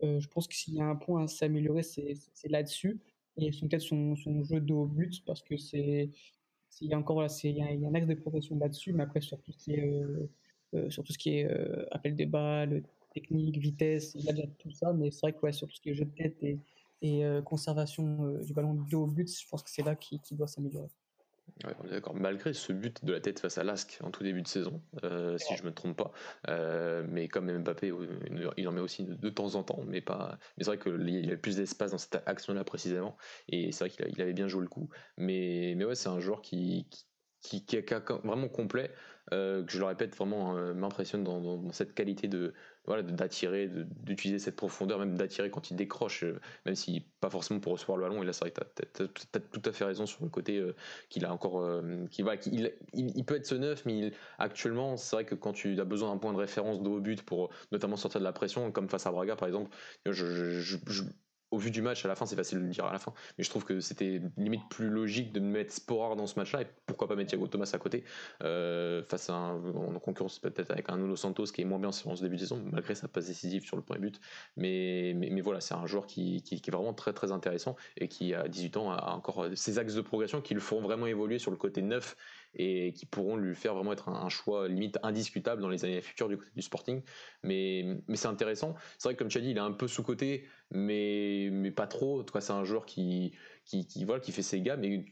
Euh, 0.02 0.20
je 0.20 0.28
pense 0.28 0.48
que 0.48 0.56
s'il 0.56 0.74
y 0.74 0.82
a 0.82 0.86
un 0.86 0.96
point 0.96 1.26
à 1.26 1.28
s'améliorer, 1.28 1.84
c'est 1.84 2.18
là-dessus 2.50 3.00
et 3.38 3.52
son, 3.52 3.70
son, 3.78 4.16
son 4.16 4.44
jeu 4.44 4.60
de 4.60 4.86
but 4.88 5.24
parce 5.24 5.44
que 5.44 5.56
c'est 5.56 6.10
il 6.82 6.90
y 6.90 6.94
a 6.94 6.98
encore 6.98 7.24
il 7.44 7.58
y, 7.58 7.62
a 7.62 7.88
un 7.88 7.94
axe 7.94 8.08
de 8.08 8.16
progression 8.16 8.58
là-dessus 8.58 8.94
mais 8.94 9.04
après 9.04 9.22
sur 9.22 9.42
tout 9.42 9.52
ce 9.52 9.58
qui 9.58 9.74
est 9.74 9.86
euh, 9.86 10.30
euh, 10.74 10.90
sur 10.90 11.04
tout 11.04 11.12
ce 11.12 11.18
qui 11.18 11.40
est 11.40 11.50
appel 11.92 12.16
des 12.16 12.26
balles 12.26 12.84
technique 13.14 13.58
vitesse 13.58 14.16
il 14.16 14.24
y 14.24 14.30
a 14.30 14.34
déjà 14.34 14.48
tout 14.58 14.72
ça 14.72 14.94
mais 14.94 15.12
c'est 15.12 15.22
vrai 15.22 15.34
que 15.34 15.52
sur 15.52 15.68
tout 15.68 15.76
ce 15.76 15.82
qui 15.82 15.90
est 15.90 15.96
jeu 15.96 16.06
de 16.06 16.16
tête 16.16 16.42
et, 16.44 16.60
et 17.06 17.24
conservation 17.46 18.38
du 18.42 18.54
ballon 18.54 18.74
de 18.74 18.96
haut 18.96 19.08
but 19.08 19.30
je 19.30 19.48
pense 19.50 19.64
que 19.64 19.70
c'est 19.70 19.84
là 19.84 19.96
qu'il 19.96 20.20
qui 20.22 20.36
doit 20.36 20.48
s'améliorer 20.48 20.90
d'accord. 21.90 22.16
Malgré 22.16 22.54
ce 22.54 22.74
but 22.74 23.04
de 23.06 23.14
la 23.14 23.20
tête 23.20 23.40
face 23.40 23.58
à 23.58 23.64
Lask 23.64 24.00
en 24.04 24.12
tout 24.12 24.24
début 24.24 24.42
de 24.42 24.48
saison, 24.48 24.82
euh, 25.04 25.38
si 25.38 25.56
je 25.56 25.64
me 25.64 25.74
trompe 25.74 25.96
pas, 25.96 26.12
euh, 26.50 27.06
mais 27.08 27.28
comme 27.28 27.52
Mbappé, 27.52 27.92
euh, 27.92 28.52
il 28.58 28.68
en 28.68 28.72
met 28.72 28.82
aussi 28.82 29.06
de, 29.06 29.30
temps 29.30 29.56
en 29.56 29.64
temps, 29.64 29.84
mais 29.88 30.02
pas. 30.02 30.38
Mais 30.58 30.64
c'est 30.64 30.76
vrai 30.76 30.80
qu'il 30.80 31.26
avait 31.28 31.38
plus 31.38 31.56
d'espace 31.56 31.92
dans 31.92 31.98
cette 31.98 32.22
action-là 32.26 32.64
précisément, 32.64 33.18
et 33.48 33.72
c'est 33.72 33.88
vrai 33.88 33.90
qu'il 33.90 34.22
avait 34.22 34.34
bien 34.34 34.48
joué 34.48 34.62
le 34.62 34.68
coup. 34.68 34.90
Mais, 35.18 35.74
mais 35.78 35.86
ouais, 35.86 35.96
c'est 35.96 36.10
un 36.10 36.20
joueur 36.20 36.42
qui, 36.42 36.88
qui, 36.90 37.06
qui, 37.48 37.76
est 37.76 37.94
vraiment 38.24 38.48
complet, 38.48 38.92
que 39.32 39.66
je 39.68 39.80
le 39.80 39.86
répète, 39.86 40.16
vraiment 40.16 40.54
m'impressionne 40.74 41.24
dans, 41.24 41.72
cette 41.72 41.94
qualité 41.94 42.28
de, 42.28 42.54
voilà, 42.88 43.04
d'attirer, 43.04 43.70
d'utiliser 44.04 44.40
cette 44.40 44.56
profondeur, 44.56 45.00
même 45.00 45.18
d'attirer 45.18 45.50
quand 45.50 45.72
il 45.72 45.76
décroche, 45.76 46.24
euh, 46.24 46.40
même 46.66 46.76
si 46.76 47.06
pas 47.20 47.30
forcément 47.30 47.60
pour 47.60 47.74
recevoir 47.74 47.98
le 47.98 48.04
ballon. 48.04 48.22
Et 48.22 48.26
là, 48.26 48.34
c'est 48.34 48.42
vrai 48.42 48.52
que 48.52 48.84
tu 48.84 49.04
as, 49.04 49.40
tout 49.40 49.62
à 49.66 49.72
fait 49.72 49.86
raison 49.86 50.06
sur 50.06 50.24
le 50.24 50.30
côté 50.30 50.58
euh, 50.58 50.76
qu'il 51.10 51.26
a 51.26 51.34
encore. 51.34 51.62
Euh, 51.62 52.06
va, 52.20 52.36
il, 52.46 52.74
il, 52.94 53.26
peut 53.26 53.36
être 53.36 53.46
ce 53.46 53.56
neuf, 53.56 53.86
mais 53.86 54.12
actuellement, 54.38 54.98
c'est 54.98 55.16
vrai 55.16 55.26
que 55.26 55.36
quand 55.36 55.54
tu 55.54 55.80
as 55.80 55.86
besoin 55.86 56.12
d'un 56.12 56.18
point 56.18 56.34
de 56.34 56.38
référence 56.38 56.82
de 56.82 56.90
haut 56.90 57.02
but 57.02 57.24
pour 57.24 57.50
notamment 57.72 57.98
sortir 57.98 58.20
de 58.20 58.26
la 58.26 58.34
pression, 58.34 58.72
comme 58.72 58.90
face 58.90 59.06
à 59.08 59.12
Braga 59.12 59.36
par 59.36 59.48
exemple, 59.48 59.72
je 60.06 60.78
au 61.56 61.58
vu 61.58 61.72
du 61.72 61.82
match, 61.82 62.04
à 62.04 62.10
la 62.10 62.16
fin, 62.16 62.26
c'est 62.26 62.36
facile 62.36 62.60
de 62.60 62.64
le 62.64 62.70
dire 62.70 62.86
à 62.86 62.92
la 62.92 63.00
fin, 63.00 63.14
mais 63.38 63.44
je 63.44 63.50
trouve 63.50 63.64
que 63.64 63.80
c'était 63.80 64.22
limite 64.38 64.68
plus 64.70 64.90
logique 64.90 65.32
de 65.32 65.40
mettre 65.40 65.74
Sporar 65.74 66.18
dans 66.18 66.28
ce 66.28 66.38
match-là 66.38 66.64
et 66.64 66.68
pourquoi 66.86 67.08
pas 67.08 67.16
mettre 67.16 67.30
Thiago 67.30 67.48
Thomas 67.48 67.70
à 67.74 67.78
côté 67.78 68.04
euh, 68.44 69.02
face 69.04 69.30
à 69.30 69.34
un, 69.34 69.56
en 69.56 70.00
concurrence 70.00 70.40
peut-être 70.40 70.72
avec 70.72 70.90
un 70.90 70.98
Nuno 70.98 71.16
Santos 71.16 71.46
qui 71.46 71.62
est 71.62 71.66
moins 71.66 71.80
bien 71.80 71.90
en 71.90 72.16
ce 72.16 72.22
début 72.22 72.36
de 72.36 72.42
saison, 72.42 72.62
malgré 72.72 72.94
sa 72.94 73.08
passe 73.08 73.28
décisive 73.28 73.64
sur 73.64 73.78
le 73.78 73.84
premier 73.84 74.02
but. 74.02 74.20
Mais, 74.58 75.14
mais, 75.16 75.42
voilà, 75.42 75.62
c'est 75.62 75.74
un 75.76 75.86
joueur 75.86 76.08
qui, 76.08 76.42
qui, 76.42 76.56
est 76.56 76.72
vraiment 76.72 76.94
très 76.94 77.14
très 77.14 77.32
intéressant 77.32 77.78
et 77.98 78.10
qui 78.10 78.34
à 78.34 78.48
18 78.48 78.78
ans 78.78 78.92
a 78.92 79.14
encore 79.14 79.48
ses 79.56 79.80
axes 79.80 79.94
de 79.94 80.02
progression 80.02 80.42
qui 80.42 80.54
le 80.54 80.60
feront 80.60 80.82
vraiment 80.82 81.08
évoluer 81.08 81.40
sur 81.40 81.52
le 81.52 81.58
côté 81.58 81.82
neuf 81.82 82.18
et 82.56 82.94
qui 82.94 83.06
pourront 83.06 83.36
lui 83.38 83.56
faire 83.56 83.74
vraiment 83.74 83.94
être 83.94 84.10
un, 84.10 84.30
choix 84.30 84.68
limite 84.68 84.98
indiscutable 85.04 85.62
dans 85.62 85.70
les 85.70 85.86
années 85.86 86.02
futures 86.02 86.30
du 86.30 86.38
côté 86.38 86.52
du 86.56 86.62
Sporting. 86.62 87.02
Mais, 87.44 87.86
mais 88.08 88.16
c'est 88.16 88.28
intéressant. 88.28 88.76
C'est 88.98 89.10
vrai 89.10 89.14
que 89.16 89.20
comme 89.20 89.28
tu 89.28 89.38
as 89.38 89.42
dit, 89.42 89.52
il 89.52 89.58
est 89.58 89.62
un 89.62 89.72
peu 89.72 89.88
sous-côté, 89.88 90.48
mais, 90.72 91.50
mais 91.52 91.72
pas 91.72 91.88
trop. 91.88 92.22
En 92.22 92.24
tout 92.24 92.34
cas, 92.34 92.42
c'est 92.42 92.54
un 92.54 92.64
joueur 92.64 92.86
qui, 92.86 93.34
qui, 93.66 93.86
qui, 93.86 94.06
voilà, 94.06 94.22
qui 94.22 94.32
fait 94.32 94.42
ses 94.42 94.62
gars, 94.62 94.78
mais 94.78 95.06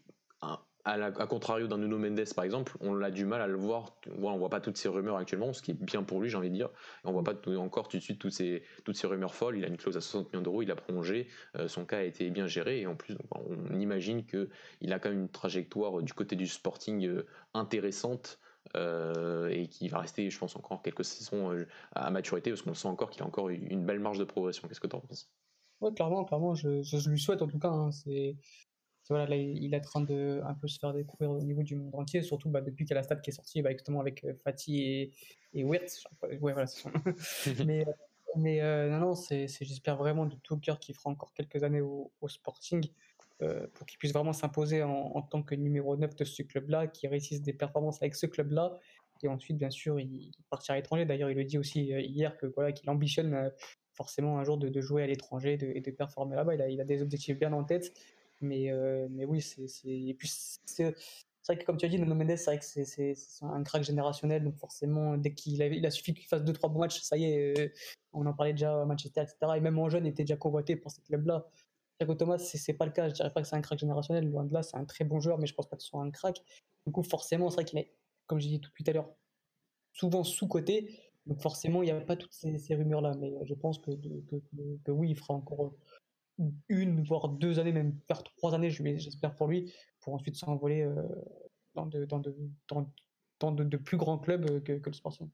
à, 0.85 1.11
contrario 1.27 1.67
d'un 1.67 1.77
Nuno 1.77 1.97
Mendes 1.97 2.33
par 2.35 2.43
exemple, 2.43 2.77
on 2.81 3.01
a 3.01 3.11
du 3.11 3.25
mal 3.25 3.41
à 3.41 3.47
le 3.47 3.55
voir. 3.55 3.95
On 4.17 4.37
voit 4.37 4.49
pas 4.49 4.59
toutes 4.59 4.77
ces 4.77 4.89
rumeurs 4.89 5.17
actuellement, 5.17 5.53
ce 5.53 5.61
qui 5.61 5.71
est 5.71 5.81
bien 5.81 6.03
pour 6.03 6.19
lui, 6.19 6.29
j'ai 6.29 6.37
envie 6.37 6.49
de 6.49 6.55
dire. 6.55 6.69
On 7.03 7.11
voit 7.11 7.23
pas 7.23 7.33
encore 7.57 7.87
tout 7.87 7.97
de 7.97 8.01
suite 8.01 8.19
toutes 8.19 8.33
ces, 8.33 8.63
toutes 8.83 8.97
ces 8.97 9.07
rumeurs 9.07 9.33
folles. 9.33 9.57
Il 9.57 9.63
a 9.63 9.67
une 9.67 9.77
clause 9.77 9.97
à 9.97 10.01
60 10.01 10.33
millions 10.33 10.43
d'euros, 10.43 10.61
il 10.61 10.71
a 10.71 10.75
prolongé, 10.75 11.27
euh, 11.55 11.67
son 11.67 11.85
cas 11.85 11.99
a 11.99 12.03
été 12.03 12.29
bien 12.29 12.47
géré 12.47 12.81
et 12.81 12.87
en 12.87 12.95
plus, 12.95 13.17
on 13.31 13.79
imagine 13.79 14.25
que 14.25 14.49
il 14.81 14.91
a 14.93 14.99
quand 14.99 15.09
même 15.09 15.21
une 15.21 15.29
trajectoire 15.29 16.01
du 16.01 16.13
côté 16.13 16.35
du 16.35 16.47
Sporting 16.47 17.05
euh, 17.07 17.25
intéressante. 17.53 18.39
Euh, 18.77 19.49
et 19.49 19.67
qui 19.67 19.89
va 19.89 19.99
rester, 19.99 20.29
je 20.29 20.39
pense, 20.39 20.55
encore 20.55 20.81
quelques 20.81 21.03
saisons 21.03 21.53
à 21.91 22.09
maturité, 22.11 22.49
parce 22.49 22.61
qu'on 22.61 22.73
sent 22.73 22.87
encore 22.87 23.09
qu'il 23.09 23.21
a 23.21 23.25
encore 23.25 23.49
une 23.49 23.85
belle 23.85 23.99
marge 23.99 24.17
de 24.17 24.23
progression. 24.23 24.69
Qu'est-ce 24.69 24.79
que 24.79 24.87
tu 24.87 24.95
en 24.95 25.01
penses? 25.01 25.29
Ouais, 25.81 25.93
clairement, 25.93 26.23
clairement, 26.23 26.55
je, 26.55 27.09
lui 27.09 27.19
souhaite 27.19 27.41
en 27.41 27.47
tout 27.47 27.59
cas. 27.59 27.67
Hein, 27.67 27.89
voilà, 29.09 29.27
là, 29.27 29.35
il 29.35 29.73
est 29.73 29.77
en 29.77 29.81
train 29.81 30.01
de 30.01 30.41
un 30.45 30.53
peu 30.53 30.67
se 30.67 30.79
faire 30.79 30.93
découvrir 30.93 31.31
au 31.31 31.41
niveau 31.41 31.63
du 31.63 31.75
monde 31.75 31.95
entier, 31.95 32.21
surtout 32.21 32.49
bah, 32.49 32.61
depuis 32.61 32.85
qu'il 32.85 32.93
y 32.93 32.97
a 32.97 33.01
la 33.01 33.03
stat 33.03 33.17
qui 33.17 33.31
est 33.31 33.33
sortie, 33.33 33.61
bah, 33.61 33.71
exactement 33.71 33.99
avec 33.99 34.23
euh, 34.23 34.33
Fatih 34.43 34.81
et, 34.81 35.11
et 35.53 35.63
Wirtz. 35.63 36.05
Ouais, 36.21 36.37
voilà, 36.53 36.67
son... 36.67 36.89
mais 37.65 37.85
mais 38.35 38.61
euh, 38.61 38.89
non, 38.89 38.99
non, 38.99 39.15
c'est, 39.15 39.47
j'espère 39.47 39.97
vraiment 39.97 40.25
de 40.25 40.35
tout 40.37 40.57
cœur 40.57 40.79
qu'il 40.79 40.95
fera 40.95 41.09
encore 41.09 41.33
quelques 41.33 41.63
années 41.63 41.81
au, 41.81 42.11
Sporting 42.27 42.83
euh, 43.41 43.67
pour 43.73 43.85
qu'il 43.85 43.99
puisse 43.99 44.13
vraiment 44.13 44.33
s'imposer 44.33 44.83
en, 44.83 44.89
en, 44.89 45.21
tant 45.21 45.43
que 45.43 45.55
numéro 45.55 45.95
9 45.95 46.15
de 46.15 46.23
ce 46.23 46.41
club-là, 46.41 46.87
qu'il 46.87 47.09
réussisse 47.09 47.41
des 47.41 47.53
performances 47.53 48.01
avec 48.01 48.15
ce 48.15 48.25
club-là 48.25 48.73
Et 49.21 49.27
ensuite, 49.27 49.57
bien 49.57 49.69
sûr, 49.69 49.99
il 49.99 50.31
partira 50.49 50.73
à 50.73 50.77
l'étranger. 50.77 51.05
D'ailleurs, 51.05 51.29
il 51.29 51.37
le 51.37 51.43
dit 51.43 51.57
aussi 51.57 51.83
hier 51.83 52.37
que 52.37 52.47
voilà, 52.47 52.71
qu'il 52.71 52.89
ambitionne 52.89 53.51
forcément 53.93 54.39
un 54.39 54.43
jour 54.43 54.57
de, 54.57 54.81
jouer 54.81 55.03
à 55.03 55.07
l'étranger 55.07 55.57
et 55.61 55.81
de 55.81 55.91
performer 55.91 56.35
là-bas. 56.35 56.55
Il 56.55 56.61
a, 56.61 56.69
il 56.69 56.81
a 56.81 56.85
des 56.85 57.01
objectifs 57.01 57.37
bien 57.37 57.53
en 57.53 57.63
tête. 57.63 57.93
Mais, 58.43 58.71
mais 59.09 59.25
oui, 59.25 59.41
c'est. 59.41 59.63
Et 59.85 60.15
c'est 61.43 61.53
vrai 61.53 61.61
que 61.61 61.65
comme 61.65 61.77
tu 61.77 61.85
as 61.85 61.89
dit, 61.89 61.99
Nuno 61.99 62.15
Mendes, 62.15 62.37
c'est 62.37 62.45
vrai 62.45 62.57
que 62.57 62.63
c'est 62.65 63.15
un 63.41 63.63
crack 63.63 63.83
générationnel. 63.83 64.43
Donc 64.43 64.57
forcément, 64.57 65.17
dès 65.17 65.33
qu'il 65.33 65.61
a, 65.61 65.67
il 65.67 65.85
a 65.85 65.91
suffi 65.91 66.13
qu'il 66.13 66.25
fasse 66.25 66.41
2-3 66.41 66.71
bons 66.71 66.79
matchs, 66.79 67.01
ça 67.01 67.17
y 67.17 67.25
est, 67.25 67.73
on 68.13 68.25
en 68.25 68.33
parlait 68.33 68.53
déjà 68.53 68.81
à 68.81 68.85
Manchester, 68.85 69.21
etc. 69.21 69.37
Et 69.57 69.59
même 69.59 69.77
en 69.77 69.89
jeune, 69.89 70.05
il 70.05 70.09
était 70.09 70.23
déjà 70.23 70.37
convoité 70.37 70.77
pour 70.77 70.91
ce 70.91 71.01
club-là. 71.01 71.45
Thiago 71.97 72.15
Thomas, 72.15 72.37
c'est 72.37 72.73
pas 72.73 72.85
le 72.85 72.91
cas. 72.91 73.09
Je 73.09 73.13
dirais 73.13 73.29
pas 73.31 73.41
que 73.41 73.47
c'est 73.47 73.57
un 73.57 73.61
crack 73.61 73.77
générationnel. 73.77 74.29
Loin 74.29 74.45
de 74.45 74.53
là, 74.53 74.63
c'est 74.63 74.77
un 74.77 74.85
très 74.85 75.03
bon 75.03 75.19
joueur, 75.19 75.37
mais 75.37 75.45
je 75.45 75.53
pense 75.53 75.67
pas 75.67 75.75
que 75.75 75.83
ce 75.83 75.89
soit 75.89 76.01
un 76.01 76.11
crack. 76.11 76.41
Du 76.85 76.93
coup, 76.93 77.03
forcément, 77.03 77.49
c'est 77.49 77.55
vrai 77.55 77.65
qu'il 77.65 77.79
est, 77.79 77.91
comme 78.25 78.39
j'ai 78.39 78.49
dit 78.49 78.61
tout 78.61 78.71
à 78.87 78.91
l'heure, 78.93 79.09
souvent 79.91 80.23
sous-côté. 80.23 80.97
Donc 81.25 81.41
forcément, 81.41 81.83
il 81.83 81.85
n'y 81.85 81.91
a 81.91 81.99
pas 81.99 82.15
toutes 82.15 82.33
ces, 82.33 82.75
rumeurs-là. 82.75 83.15
Mais 83.19 83.33
je 83.43 83.53
pense 83.53 83.79
que, 83.79 83.91
que, 83.91 84.91
oui, 84.91 85.09
il 85.09 85.17
fera 85.17 85.33
encore 85.33 85.73
une, 86.69 87.03
voire 87.03 87.29
deux 87.29 87.59
années, 87.59 87.71
même 87.71 87.97
faire 88.07 88.23
trois 88.23 88.53
années, 88.53 88.69
j'espère 88.69 89.35
pour 89.35 89.47
lui, 89.47 89.73
pour 90.01 90.13
ensuite 90.13 90.35
s'envoler 90.35 90.81
euh, 90.81 90.95
dans, 91.75 91.85
de, 91.85 92.05
dans, 92.05 92.19
de, 92.19 92.35
dans, 93.39 93.51
de, 93.51 93.77
plus 93.77 93.97
grands 93.97 94.17
clubs 94.17 94.63
que, 94.63 94.81
le 94.83 94.93
Sporting. 94.93 95.29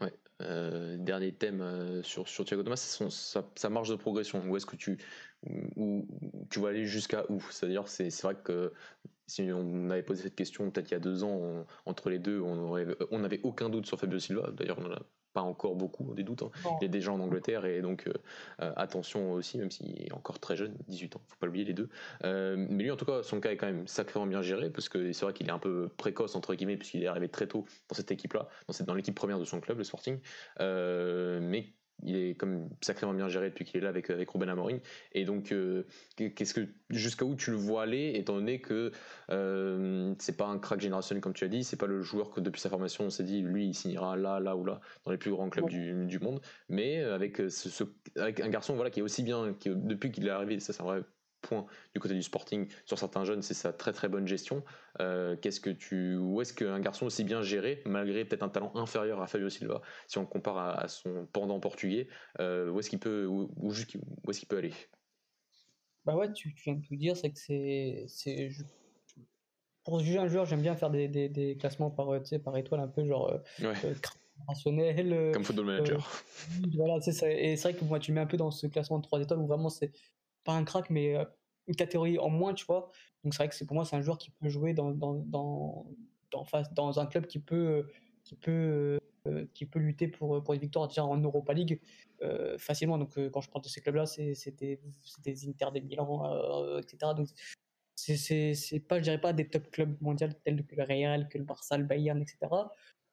Ouais. 0.00 0.12
Euh, 0.42 0.96
dernier 0.96 1.32
thème 1.32 1.60
euh, 1.60 2.02
sur, 2.02 2.26
sur 2.28 2.44
Thiago 2.44 2.62
Thomas, 2.62 2.76
c'est 2.76 3.10
sa, 3.10 3.68
marge 3.68 3.90
de 3.90 3.96
progression. 3.96 4.42
Où 4.48 4.56
est-ce 4.56 4.66
que 4.66 4.76
tu, 4.76 4.98
où, 5.76 6.06
tu 6.48 6.60
vas 6.60 6.68
aller 6.68 6.86
jusqu'à 6.86 7.24
où? 7.30 7.40
C'est-à-dire, 7.50 7.86
c'est 7.88 8.22
vrai 8.22 8.36
que 8.42 8.72
si 9.26 9.50
on 9.52 9.90
avait 9.90 10.02
posé 10.02 10.22
cette 10.22 10.36
question 10.36 10.70
peut-être 10.70 10.90
il 10.90 10.94
y 10.94 10.96
a 10.96 11.00
deux 11.00 11.22
ans, 11.22 11.66
entre 11.84 12.08
les 12.10 12.18
deux, 12.18 12.40
on 12.40 13.18
n'avait 13.18 13.40
aucun 13.42 13.68
doute 13.68 13.86
sur 13.86 13.98
Fabio 13.98 14.18
Silva. 14.18 14.50
D'ailleurs, 14.52 14.78
on 14.78 14.86
en 14.86 14.92
a 14.92 15.02
pas 15.32 15.42
encore 15.42 15.74
beaucoup 15.74 16.14
des 16.14 16.22
doutes. 16.22 16.42
Hein. 16.42 16.50
Il 16.80 16.84
est 16.84 16.88
déjà 16.88 17.12
en 17.12 17.20
Angleterre 17.20 17.64
et 17.64 17.80
donc 17.82 18.06
euh, 18.06 18.12
euh, 18.62 18.72
attention 18.76 19.32
aussi, 19.32 19.58
même 19.58 19.70
s'il 19.70 20.02
est 20.02 20.12
encore 20.12 20.38
très 20.38 20.56
jeune, 20.56 20.74
18 20.88 21.16
ans, 21.16 21.20
faut 21.26 21.36
pas 21.38 21.46
oublier 21.46 21.64
les 21.64 21.72
deux. 21.72 21.88
Euh, 22.24 22.56
mais 22.68 22.84
lui, 22.84 22.90
en 22.90 22.96
tout 22.96 23.04
cas, 23.04 23.22
son 23.22 23.40
cas 23.40 23.50
est 23.50 23.56
quand 23.56 23.66
même 23.66 23.86
sacrément 23.86 24.26
bien 24.26 24.42
géré 24.42 24.70
parce 24.70 24.88
que 24.88 25.12
c'est 25.12 25.24
vrai 25.24 25.32
qu'il 25.32 25.48
est 25.48 25.52
un 25.52 25.58
peu 25.58 25.88
précoce 25.96 26.34
entre 26.34 26.54
guillemets 26.54 26.76
puisqu'il 26.76 27.02
est 27.02 27.06
arrivé 27.06 27.28
très 27.28 27.46
tôt 27.46 27.64
dans 27.88 27.94
cette 27.94 28.10
équipe-là, 28.10 28.48
dans, 28.68 28.84
dans 28.84 28.94
l'équipe 28.94 29.14
première 29.14 29.38
de 29.38 29.44
son 29.44 29.60
club, 29.60 29.78
le 29.78 29.84
Sporting. 29.84 30.18
mais 30.58 31.72
il 32.02 32.16
est 32.16 32.34
comme 32.34 32.68
sacrément 32.80 33.14
bien 33.14 33.28
géré 33.28 33.50
depuis 33.50 33.64
qu'il 33.64 33.78
est 33.78 33.82
là 33.82 33.88
avec, 33.88 34.10
avec 34.10 34.30
Ruben 34.30 34.48
Amorim. 34.48 34.80
Et 35.12 35.24
donc, 35.24 35.52
euh, 35.52 35.84
qu'est-ce 36.16 36.54
que 36.54 36.66
jusqu'à 36.90 37.24
où 37.24 37.34
tu 37.34 37.50
le 37.50 37.56
vois 37.56 37.82
aller, 37.82 38.12
étant 38.14 38.34
donné 38.34 38.60
que 38.60 38.92
euh, 39.30 40.14
c'est 40.18 40.36
pas 40.36 40.46
un 40.46 40.58
crack 40.58 40.80
générationnel 40.80 41.20
comme 41.20 41.34
tu 41.34 41.44
as 41.44 41.48
dit, 41.48 41.64
c'est 41.64 41.76
pas 41.76 41.86
le 41.86 42.02
joueur 42.02 42.30
que 42.30 42.40
depuis 42.40 42.60
sa 42.60 42.68
formation 42.68 43.04
on 43.04 43.10
s'est 43.10 43.24
dit 43.24 43.40
lui 43.40 43.66
il 43.66 43.74
signera 43.74 44.16
là, 44.16 44.40
là 44.40 44.56
ou 44.56 44.64
là 44.64 44.80
dans 45.04 45.12
les 45.12 45.18
plus 45.18 45.30
grands 45.30 45.48
clubs 45.48 45.68
du, 45.68 46.06
du, 46.06 46.18
monde, 46.18 46.40
mais 46.68 47.02
avec, 47.02 47.40
ce, 47.48 47.84
avec 48.16 48.40
un 48.40 48.48
garçon 48.48 48.74
voilà 48.74 48.90
qui 48.90 49.00
est 49.00 49.02
aussi 49.02 49.22
bien, 49.22 49.54
qui, 49.58 49.70
depuis 49.70 50.10
qu'il 50.10 50.26
est 50.26 50.30
arrivé, 50.30 50.58
ça 50.60 50.72
c'est 50.72 50.82
un 50.82 50.86
vrai 50.86 51.02
point 51.40 51.66
du 51.94 52.00
côté 52.00 52.14
du 52.14 52.22
Sporting 52.22 52.68
sur 52.84 52.98
certains 52.98 53.24
jeunes, 53.24 53.42
c'est 53.42 53.54
sa 53.54 53.72
très 53.72 53.92
très 53.92 54.08
bonne 54.08 54.26
gestion. 54.26 54.62
Euh, 55.00 55.36
qu'est-ce 55.36 55.60
que 55.60 55.70
tu, 55.70 56.16
où 56.16 56.40
est-ce 56.40 56.52
qu'un 56.52 56.80
garçon 56.80 57.06
aussi 57.06 57.24
bien 57.24 57.42
géré, 57.42 57.82
malgré 57.86 58.24
peut-être 58.24 58.42
un 58.42 58.48
talent 58.48 58.72
inférieur 58.74 59.20
à 59.20 59.26
Fabio 59.26 59.48
Silva, 59.48 59.80
si 60.06 60.18
on 60.18 60.22
le 60.22 60.26
compare 60.26 60.58
à, 60.58 60.88
son 60.88 61.26
pendant 61.32 61.60
portugais, 61.60 62.08
euh, 62.40 62.70
où 62.70 62.78
est-ce 62.80 62.90
qu'il 62.90 63.00
peut, 63.00 63.26
où, 63.26 63.50
où 63.56 63.70
est-ce 63.70 64.38
qu'il 64.38 64.48
peut 64.48 64.58
aller? 64.58 64.72
Bah 66.04 66.16
ouais, 66.16 66.32
tu, 66.32 66.54
viens 66.64 66.74
de 66.74 66.86
tout 66.86 66.96
dire, 66.96 67.16
c'est 67.16 67.30
que 67.30 67.38
c'est, 67.38 68.04
c'est 68.08 68.50
pour 69.84 70.00
juger 70.00 70.18
un 70.18 70.28
joueur, 70.28 70.46
j'aime 70.46 70.62
bien 70.62 70.76
faire 70.76 70.90
des, 70.90 71.08
des, 71.08 71.28
des 71.28 71.56
classements 71.56 71.90
par, 71.90 72.08
par 72.44 72.56
étoile, 72.56 72.80
un 72.80 72.88
peu 72.88 73.04
genre 73.06 73.30
euh, 73.30 73.66
ouais. 73.66 73.74
Comme 75.32 75.44
football 75.44 75.66
manager. 75.66 76.22
voilà, 76.76 77.00
c'est 77.00 77.12
ça. 77.12 77.30
Et 77.30 77.56
c'est 77.56 77.70
vrai 77.70 77.78
que 77.78 77.84
moi, 77.84 77.98
tu 77.98 78.12
mets 78.12 78.20
un 78.20 78.26
peu 78.26 78.36
dans 78.36 78.50
ce 78.50 78.66
classement 78.66 78.98
de 78.98 79.04
3 79.04 79.20
étoiles 79.20 79.40
où 79.40 79.46
vraiment 79.46 79.68
c'est 79.68 79.92
un 80.54 80.64
crack, 80.64 80.90
mais 80.90 81.16
euh, 81.16 81.24
une 81.66 81.76
catégorie 81.76 82.18
en 82.18 82.30
moins, 82.30 82.54
tu 82.54 82.64
vois. 82.66 82.90
Donc 83.24 83.34
c'est 83.34 83.38
vrai 83.38 83.48
que 83.48 83.54
c'est 83.54 83.66
pour 83.66 83.74
moi, 83.74 83.84
c'est 83.84 83.96
un 83.96 84.02
joueur 84.02 84.18
qui 84.18 84.30
peut 84.30 84.48
jouer 84.48 84.74
dans, 84.74 84.90
dans, 84.90 85.14
dans, 85.14 85.86
dans, 86.30 86.46
dans 86.72 87.00
un 87.00 87.06
club 87.06 87.26
qui 87.26 87.38
peut, 87.38 87.86
qui 88.24 88.34
peut, 88.34 88.98
euh, 89.26 89.46
qui 89.54 89.66
peut 89.66 89.78
lutter 89.78 90.08
pour, 90.08 90.42
pour 90.42 90.54
une 90.54 90.60
victoire 90.60 90.88
déjà 90.88 91.04
en 91.04 91.18
Europa 91.18 91.52
League 91.52 91.80
euh, 92.22 92.56
facilement. 92.58 92.98
Donc 92.98 93.18
quand 93.30 93.40
je 93.40 93.50
parle 93.50 93.64
de 93.64 93.68
ces 93.68 93.80
clubs-là, 93.80 94.06
c'est 94.06 94.34
des, 94.58 94.80
Inter, 95.48 95.66
des 95.72 95.80
Milan, 95.80 96.78
etc. 96.78 97.12
Donc 97.16 97.28
c'est 97.96 98.80
pas, 98.88 98.98
je 98.98 99.02
dirais 99.02 99.20
pas 99.20 99.32
des 99.32 99.48
top 99.48 99.70
clubs 99.70 99.96
mondiaux 100.00 100.28
tels 100.44 100.64
que 100.64 100.74
le 100.74 100.84
Real, 100.84 101.28
que 101.28 101.38
le 101.38 101.44
Barça, 101.44 101.76
le 101.76 101.84
Bayern, 101.84 102.20
etc. 102.20 102.48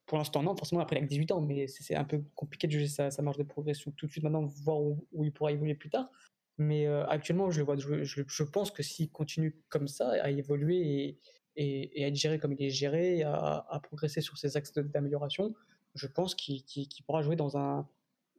Pour 0.06 0.18
l'instant, 0.18 0.42
non, 0.42 0.56
forcément, 0.56 0.82
après, 0.82 0.98
il 0.98 1.04
a 1.04 1.06
18 1.06 1.32
ans, 1.34 1.42
mais 1.42 1.68
c'est 1.68 1.96
un 1.96 2.06
peu 2.06 2.24
compliqué 2.34 2.66
de 2.68 2.72
juger 2.72 2.88
sa, 2.88 3.22
marge 3.22 3.38
de 3.38 3.44
progression 3.44 3.92
tout 3.92 4.06
de 4.06 4.12
suite 4.12 4.24
maintenant, 4.24 4.46
voir 4.46 4.80
où 4.80 5.24
il 5.26 5.34
pourra 5.34 5.52
évoluer 5.52 5.76
plus 5.76 5.90
tard. 5.90 6.10
Mais 6.58 6.88
euh, 6.88 7.06
actuellement, 7.08 7.52
je, 7.52 7.62
vois, 7.62 7.76
je, 7.78 8.44
pense 8.44 8.72
que 8.72 8.82
s'il 8.82 9.12
continue 9.12 9.62
comme 9.70 9.88
ça, 9.88 10.12
à 10.22 10.30
évoluer 10.32 11.20
et, 11.56 12.04
à 12.04 12.08
être 12.08 12.16
géré 12.16 12.40
comme 12.40 12.54
il 12.54 12.64
est 12.64 12.70
géré, 12.70 13.24
à, 13.24 13.66
à 13.70 13.80
progresser 13.80 14.22
sur 14.22 14.38
ses 14.38 14.58
axes 14.58 14.74
d'amélioration, 14.74 15.54
je 15.96 16.08
pense 16.08 16.36
qu'il 16.36 16.64
pourra 17.06 17.22
jouer 17.22 17.36
dans 17.36 17.58
un, 17.58 17.88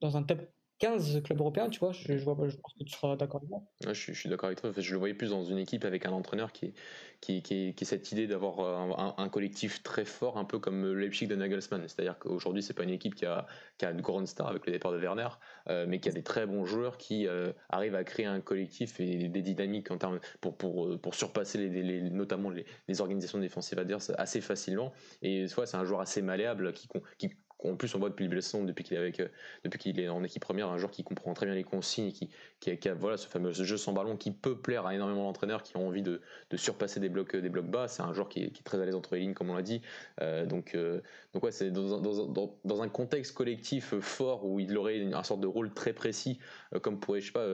dans 0.01 0.17
un 0.17 0.23
top 0.23 0.41
15 0.79 1.23
clubs 1.25 1.41
européens, 1.41 1.69
tu 1.69 1.81
vois. 1.81 1.93
Je, 1.93 2.13
vois, 2.25 2.37
je 2.49 2.57
pense 2.57 2.75
que 2.75 2.85
tu 2.85 2.93
seras 2.93 3.17
d'accord 3.17 3.41
avec 3.41 3.51
moi. 3.51 3.63
je, 3.93 4.13
suis, 4.13 4.29
d'accord 4.29 4.47
avec 4.47 4.61
toi. 4.61 4.71
En 4.71 4.73
fait, 4.73 4.83
je 4.83 4.93
le 4.93 4.99
voyais 4.99 5.15
plus 5.15 5.31
dans 5.31 5.45
une 5.45 5.59
équipe 5.59 5.85
avec 5.85 6.07
un 6.07 6.13
entraîneur 6.13 6.53
qui, 6.53 6.73
qui, 7.21 7.43
qui, 7.43 7.75
qui 7.75 7.85
cette 7.85 8.13
idée 8.13 8.27
d'avoir 8.27 9.19
un, 9.19 9.29
collectif 9.29 9.83
très 9.83 10.05
fort, 10.05 10.39
un 10.39 10.45
peu 10.45 10.59
comme 10.59 10.95
Leipzig 10.95 11.27
de 11.27 11.35
Nagelsmann. 11.35 11.83
C'est-à-dire 11.89 12.19
qu'aujourd'hui, 12.19 12.63
c'est 12.63 12.75
pas 12.75 12.85
une 12.85 12.91
équipe 12.91 13.17
qui 13.17 13.27
a, 13.27 13.47
qui 13.77 13.87
a 13.87 13.91
une 13.91 14.01
grande 14.01 14.29
star 14.29 14.47
avec 14.47 14.67
le 14.67 14.73
départ 14.73 14.93
de 14.93 14.99
Werner, 14.99 15.29
euh, 15.69 15.87
mais 15.89 15.99
qui 15.99 16.09
a 16.09 16.13
des 16.13 16.23
très 16.23 16.47
bons 16.47 16.65
joueurs 16.65 16.97
qui 16.97 17.27
euh, 17.27 17.53
arrivent 17.71 17.97
à 17.97 18.05
créer 18.05 18.27
un 18.27 18.41
collectif 18.41 19.01
et 19.01 19.29
des 19.29 19.43
dynamiques 19.43 19.91
en 19.91 19.99
termes 19.99 20.21
pour, 20.41 20.57
pour, 20.57 20.99
pour 21.01 21.15
surpasser 21.15 21.59
les, 21.59 22.03
notamment 22.11 22.51
les, 22.51 22.65
les 22.87 23.01
organisations 23.01 23.39
défensives 23.39 23.79
adverses 23.81 24.13
assez 24.17 24.41
facilement. 24.41 24.93
Et 25.23 25.49
soit 25.49 25.67
c'est 25.67 25.77
un 25.77 25.85
joueur 25.85 26.01
assez 26.01 26.23
malléable 26.23 26.73
qui, 26.73 26.89
qui 27.19 27.31
en 27.65 27.75
plus 27.75 27.95
on 27.95 27.99
voit 27.99 28.09
depuis 28.09 28.29
le 28.29 28.67
depuis 28.67 28.85
qu'il 28.85 28.97
est 28.97 29.01
avec 29.01 29.21
euh, 29.21 29.29
depuis 29.65 29.79
qu'il 29.79 29.99
est 29.99 30.09
en 30.09 30.23
équipe 30.23 30.43
première 30.43 30.69
un 30.69 30.79
joueur 30.79 30.91
qui 30.91 31.03
comprend 31.03 31.35
très 31.35 31.47
bien 31.47 31.55
les 31.55 31.65
consignes 31.65 32.13
qui, 32.13 32.31
qui, 32.61 32.89
a, 32.89 32.95
voilà 32.95 33.17
ce 33.17 33.27
fameux 33.27 33.53
jeu 33.53 33.77
sans 33.77 33.93
ballon 33.93 34.17
qui 34.17 34.31
peut 34.31 34.57
plaire 34.57 34.87
à 34.87 34.95
énormément 34.95 35.25
d'entraîneurs 35.25 35.63
qui 35.63 35.77
ont 35.77 35.89
envie 35.89 36.03
de, 36.03 36.21
de, 36.51 36.57
surpasser 36.57 37.01
des 37.01 37.09
blocs 37.09 37.35
des 37.35 37.49
blocs 37.49 37.67
bas. 37.67 37.89
C'est 37.89 38.03
un 38.03 38.13
joueur 38.13 38.29
qui 38.29 38.45
est, 38.45 38.65
très 38.65 38.81
à 38.81 38.85
l'aise 38.85 38.95
entre 38.95 39.15
les 39.15 39.23
lignes 39.23 39.35
comme 39.35 39.51
on 39.51 39.57
l'a 39.57 39.63
dit. 39.63 39.83
Euh, 40.21 40.47
donc 40.47 40.75
euh, 40.75 41.01
donc 41.35 41.43
ouais 41.43 41.53
c'est 41.53 41.71
dans, 41.71 42.83
un 42.83 42.89
contexte 42.89 43.35
collectif 43.35 43.99
fort 43.99 44.45
où 44.45 44.61
il 44.61 44.77
aurait 44.77 45.03
un 45.13 45.23
sorte 45.25 45.41
de 45.41 45.47
rôle 45.47 45.73
très 45.73 45.93
précis 45.93 46.39
comme 46.83 47.01
pourrait 47.01 47.21
je 47.21 47.27
sais 47.27 47.33
pas 47.33 47.47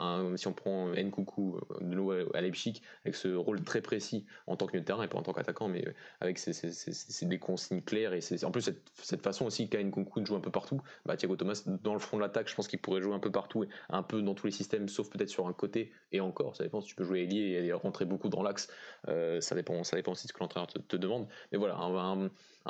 un, 0.00 0.36
si 0.36 0.46
on 0.46 0.52
prend 0.52 0.88
Nkoukou 0.88 1.60
de 1.80 1.94
l'eau 1.94 2.12
à 2.34 2.40
Leipzig 2.40 2.80
avec 3.04 3.14
ce 3.14 3.28
rôle 3.34 3.62
très 3.62 3.80
précis 3.80 4.24
en 4.46 4.56
tant 4.56 4.66
que 4.66 4.72
milieu 4.72 4.82
de 4.82 4.86
terrain 4.86 5.02
et 5.02 5.08
pas 5.08 5.18
en 5.18 5.22
tant 5.22 5.32
qu'attaquant 5.32 5.68
mais 5.68 5.84
avec 6.20 6.38
ses, 6.38 7.26
des 7.26 7.38
consignes 7.38 7.82
claires 7.82 8.12
et 8.12 8.20
en 8.44 8.50
plus 8.50 8.62
cette, 8.62 8.82
cette 9.02 9.22
façon 9.22 9.46
aussi 9.46 9.68
Kyle 9.68 9.86
Nkunku 9.86 10.24
joue 10.24 10.36
un 10.36 10.40
peu 10.40 10.50
partout, 10.50 10.80
bah, 11.04 11.16
Thiago 11.16 11.36
Thomas 11.36 11.62
dans 11.82 11.92
le 11.92 11.98
front 11.98 12.16
de 12.16 12.22
l'attaque, 12.22 12.48
je 12.48 12.54
pense 12.54 12.68
qu'il 12.68 12.78
pourrait 12.78 13.02
jouer 13.02 13.14
un 13.14 13.18
peu 13.18 13.30
partout, 13.30 13.64
et 13.64 13.68
un 13.88 14.02
peu 14.02 14.22
dans 14.22 14.34
tous 14.34 14.46
les 14.46 14.52
systèmes, 14.52 14.88
sauf 14.88 15.10
peut-être 15.10 15.28
sur 15.28 15.46
un 15.46 15.52
côté 15.52 15.92
et 16.12 16.20
encore. 16.20 16.56
Ça 16.56 16.64
dépend 16.64 16.80
si 16.80 16.88
tu 16.88 16.94
peux 16.94 17.04
jouer 17.04 17.22
ailier 17.22 17.64
et 17.64 17.72
rentrer 17.72 18.04
beaucoup 18.04 18.28
dans 18.28 18.42
l'axe. 18.42 18.68
Euh, 19.08 19.40
ça 19.40 19.54
dépend, 19.54 19.84
ça 19.84 19.96
dépend 19.96 20.12
aussi 20.12 20.26
de 20.26 20.28
ce 20.28 20.32
que 20.32 20.40
l'entraîneur 20.40 20.68
te, 20.68 20.96
demande. 20.96 21.28
Mais 21.52 21.58
voilà, 21.58 21.76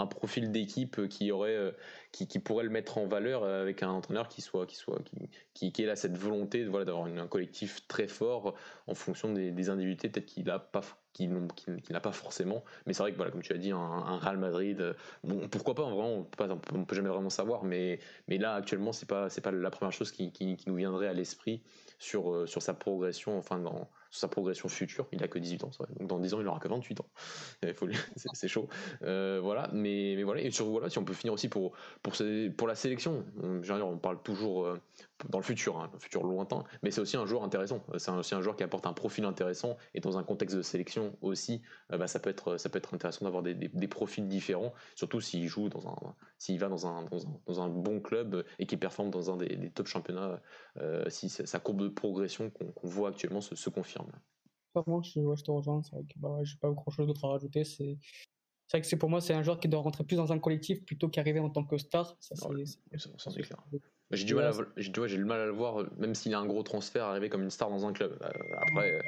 profil 0.07 0.51
d'équipe 0.51 1.09
qui 1.09 1.31
aurait 1.33 1.57
euh, 1.57 1.73
qui, 2.13 2.27
qui, 2.27 2.39
pourrait 2.39 2.65
le 2.65 2.71
mettre 2.71 2.99
en 2.99 3.07
valeur 3.07 3.45
avec 3.45 3.83
un 3.83 3.91
entraîneur 3.91 4.29
qui 4.29 4.41
soit 4.41 4.67
qui 4.67 4.77
soit 4.77 5.01
qui, 5.55 5.71
qui, 5.73 5.83
ait 5.83 5.87
là 5.87 5.97
cette 5.97 6.17
volonté 6.17 6.65
voilà 6.65 6.85
d'avoir 6.85 7.07
un 7.07 7.27
collectif 7.27 7.87
très 7.89 8.09
fort 8.09 8.55
en 8.87 8.95
fonction 8.95 9.33
des, 9.33 9.51
des 9.51 9.65
peut-être 9.65 10.25
qu'il 10.25 10.49
a 10.51 10.59
pas 10.59 10.83
qui 11.13 11.93
n'a 11.93 12.01
pas 12.01 12.13
forcément. 12.13 12.65
Mais 12.87 12.93
c'est 12.93 13.03
vrai 13.03 13.13
que 13.13 13.17
voilà 13.17 13.33
comme 13.33 13.43
tu 13.43 13.53
as 13.53 13.59
dit 13.59 13.73
un, 13.73 14.19
Real 14.19 14.39
Madrid 14.39 14.95
bon 15.25 15.49
pourquoi 15.49 15.75
pas 15.75 15.83
vraiment 15.83 16.15
on 16.19 16.25
peut, 16.25 16.49
on 16.75 16.85
peut 16.85 16.95
jamais 16.95 17.09
vraiment 17.09 17.31
savoir 17.31 17.65
mais 17.65 17.99
mais 18.29 18.39
là 18.39 18.55
actuellement 18.55 18.93
c'est 18.93 19.09
pas 19.09 19.29
c'est 19.29 19.41
pas 19.41 19.51
la 19.51 19.71
première 19.71 19.93
chose 19.93 20.13
qui, 20.13 20.33
qui, 20.33 20.57
nous 20.67 20.77
viendrait 20.77 21.09
à 21.09 21.13
l'esprit 21.13 21.63
sur 21.99 22.33
euh, 22.33 22.47
sur 22.47 22.63
sa 22.63 22.75
progression 22.75 23.37
enfin 23.37 23.59
dans 23.59 23.91
sur 24.11 24.21
sa 24.21 24.29
progression 24.29 24.69
future. 24.69 25.07
Il 25.13 25.23
a 25.23 25.29
que 25.29 25.39
18 25.39 25.65
ans, 25.65 25.71
donc 25.99 26.09
dans 26.09 26.19
10 26.19 26.35
ans, 26.35 26.41
il 26.41 26.47
aura 26.47 26.59
que 26.59 26.69
28 26.69 27.01
ans. 27.01 27.07
c'est 28.17 28.49
chaud. 28.49 28.69
Euh, 29.03 29.41
voilà, 29.43 29.69
mais, 29.73 30.23
voilà, 30.23 30.41
et 30.41 30.51
sur, 30.51 30.67
voilà, 30.67 30.89
si 30.89 30.99
on 30.99 31.05
peut 31.05 31.15
finir 31.15 31.33
aussi 31.33 31.49
pour, 31.49 31.73
pour, 32.03 32.69
la 32.69 32.75
sélection, 32.75 33.25
on, 33.43 33.63
on 33.71 33.99
parle 33.99 34.23
toujours 34.23 34.67
euh, 34.67 34.81
dans 35.29 35.39
le 35.39 35.45
futur, 35.45 35.79
hein, 35.79 35.91
le 35.93 35.99
futur 35.99 36.25
lointain, 36.25 36.65
mais 36.83 36.91
c'est 36.91 37.01
aussi 37.01 37.17
un 37.17 37.27
joueur 37.27 37.43
intéressant. 37.43 37.83
C'est 37.97 38.11
aussi 38.11 38.35
un 38.35 38.43
joueur 38.43 38.57
qui 38.57 38.63
apporte 38.63 38.87
un 38.87 38.93
profil 38.93 39.25
intéressant, 39.25 39.77
et 39.95 40.01
dans 40.01 40.19
un 40.19 40.23
contexte 40.23 40.57
de 40.57 40.63
sélection 40.63 41.17
aussi, 41.23 41.63
euh, 41.93 41.99
bah, 41.99 42.07
ça, 42.07 42.19
peut 42.21 42.31
être, 42.31 42.57
ça 42.57 42.69
peut 42.69 42.79
être 42.79 42.95
intéressant 42.95 43.25
d'avoir 43.25 43.43
des, 43.43 43.55
des, 43.55 43.89
profils 43.89 44.27
différents, 44.27 44.73
surtout 44.95 45.21
s'il 45.21 45.47
joue 45.49 45.69
dans 45.69 45.89
un, 45.89 45.97
s'il 46.39 46.59
va 46.59 46.69
dans 46.69 46.87
un, 46.87 47.05
dans 47.05 47.27
un, 47.27 47.41
dans, 47.47 47.61
un, 47.63 47.69
bon 47.69 48.01
club 48.01 48.45
et 48.59 48.67
qu'il 48.67 48.79
performe 48.79 49.11
dans 49.11 49.31
un 49.33 49.37
des, 49.37 49.57
des 49.57 49.71
top 49.71 49.87
championnats, 49.87 50.41
si 51.09 51.29
sa 51.29 51.59
courbe 51.59 51.83
de 51.83 51.89
progression 51.89 52.51
qu'on 52.51 52.89
voit 52.89 53.09
actuellement 53.11 53.41
se 53.41 53.71
confirme 53.71 53.98
moi, 54.87 55.03
je, 55.03 55.21
je 55.37 55.43
te 55.43 55.51
rejoins. 55.51 55.83
C'est 55.83 55.93
vrai 55.93 56.05
que 56.05 56.19
bah, 56.19 56.39
j'ai 56.43 56.57
pas 56.57 56.71
grand 56.71 56.91
chose 56.91 57.07
d'autre 57.07 57.25
à 57.25 57.29
rajouter. 57.29 57.65
C'est 57.65 57.97
vrai 58.71 58.81
que 58.83 58.87
c'est 58.87 58.99
pour 58.99 59.09
moi, 59.09 59.21
c'est 59.21 59.35
un 59.35 59.43
joueur 59.43 59.61
qui 59.61 59.69
doit 59.69 59.81
rentrer 59.81 60.05
plus 60.05 60.17
dans 60.17 60.33
un 60.33 60.39
collectif 60.39 60.85
plutôt 60.85 61.09
qu'arriver 61.09 61.41
en 61.41 61.51
tant 61.51 61.65
que 61.65 61.79
star. 61.79 62.17
Ça, 62.21 62.35
c'est 62.37 63.43
clair. 63.43 63.65
J'ai 64.11 64.25
du, 64.25 64.35
mal 64.35 64.47
à, 64.47 64.53
j'ai, 64.79 64.91
du 64.91 65.25
mal 65.25 65.41
à 65.41 65.45
le 65.45 65.53
voir, 65.53 65.85
même 65.99 66.15
s'il 66.15 66.33
a 66.33 66.39
un 66.39 66.47
gros 66.47 66.63
transfert, 66.63 67.05
arriver 67.05 67.29
comme 67.29 67.43
une 67.43 67.51
star 67.51 67.69
dans 67.69 67.87
un 67.87 67.93
club. 67.93 68.19
Euh, 68.23 68.31
après, 68.57 68.95
euh, 68.95 69.01